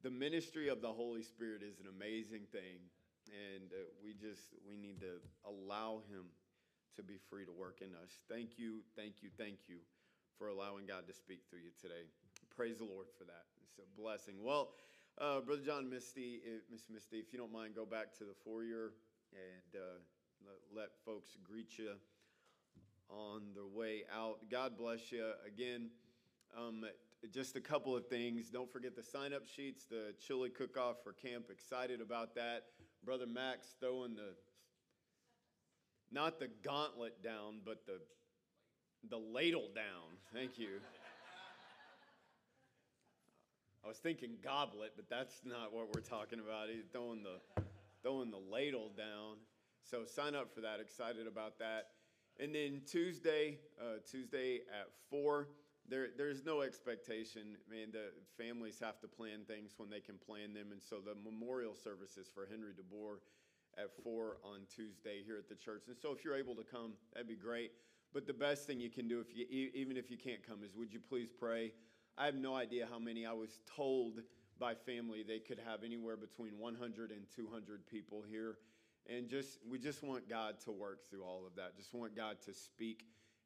[0.07, 2.79] The ministry of the Holy Spirit is an amazing thing.
[3.27, 6.31] And uh, we just, we need to allow Him
[6.95, 8.23] to be free to work in us.
[8.31, 9.83] Thank you, thank you, thank you
[10.39, 12.07] for allowing God to speak through you today.
[12.55, 13.51] Praise the Lord for that.
[13.67, 14.35] It's a blessing.
[14.41, 14.69] Well,
[15.19, 18.35] uh, Brother John Misty, uh, Miss Misty, if you don't mind, go back to the
[18.45, 18.93] foyer
[19.35, 19.99] and uh,
[20.71, 21.99] let, let folks greet you
[23.09, 24.37] on the way out.
[24.49, 25.25] God bless you.
[25.45, 25.89] Again,
[26.57, 26.85] um,
[27.33, 28.49] just a couple of things.
[28.49, 31.45] Don't forget the sign up sheets, the chili cook off for camp.
[31.49, 32.65] Excited about that.
[33.03, 34.35] Brother Max throwing the,
[36.11, 37.99] not the gauntlet down, but the,
[39.09, 40.17] the ladle down.
[40.33, 40.79] Thank you.
[43.83, 46.67] I was thinking goblet, but that's not what we're talking about.
[46.69, 47.61] He's throwing the,
[48.03, 49.37] throwing the ladle down.
[49.89, 50.79] So sign up for that.
[50.81, 51.91] Excited about that.
[52.39, 55.47] And then Tuesday, uh, Tuesday at four.
[55.89, 57.55] There, there's no expectation.
[57.67, 58.11] I mean, the
[58.41, 62.27] families have to plan things when they can plan them, and so the memorial services
[62.33, 63.17] for Henry DeBoer
[63.77, 65.83] at four on Tuesday here at the church.
[65.87, 67.71] And so, if you're able to come, that'd be great.
[68.13, 70.75] But the best thing you can do, if you even if you can't come, is
[70.75, 71.71] would you please pray?
[72.17, 73.25] I have no idea how many.
[73.25, 74.21] I was told
[74.59, 78.57] by family they could have anywhere between 100 and 200 people here
[79.09, 81.77] and just we just want God to work through all of that.
[81.77, 83.05] Just want God to speak.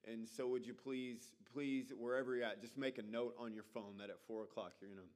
[0.10, 3.64] And so, would you please, please, wherever you're at, just make a note on your
[3.64, 5.08] phone that at four o'clock you're gonna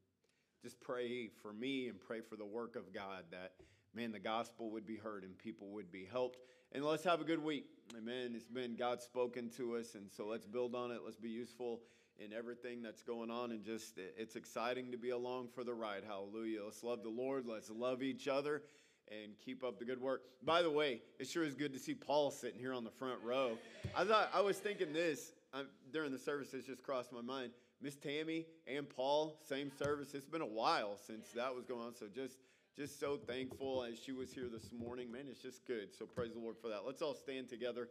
[0.61, 3.53] just pray for me and pray for the work of God that
[3.93, 6.39] man the gospel would be heard and people would be helped.
[6.71, 7.65] And let's have a good week.
[7.97, 8.33] Amen.
[8.36, 11.01] It's been God spoken to us, and so let's build on it.
[11.03, 11.81] Let's be useful
[12.17, 16.03] in everything that's going on, and just it's exciting to be along for the ride.
[16.05, 16.63] Hallelujah.
[16.63, 17.45] Let's love the Lord.
[17.45, 18.63] Let's love each other
[19.11, 20.23] and keep up the good work.
[20.43, 23.21] By the way, it sure is good to see Paul sitting here on the front
[23.23, 23.57] row.
[23.95, 26.53] I thought I was thinking this I'm, during the service.
[26.53, 27.51] It just crossed my mind.
[27.81, 30.13] Miss Tammy and Paul, same service.
[30.13, 31.95] It's been a while since that was going on.
[31.95, 32.37] So just
[32.75, 35.11] just so thankful as she was here this morning.
[35.11, 35.93] Man, it's just good.
[35.97, 36.81] So praise the Lord for that.
[36.85, 37.87] Let's all stand together.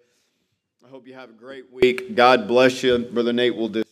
[0.85, 2.15] I hope you have a great week.
[2.15, 2.99] God bless you.
[2.99, 3.84] Brother Nate will do.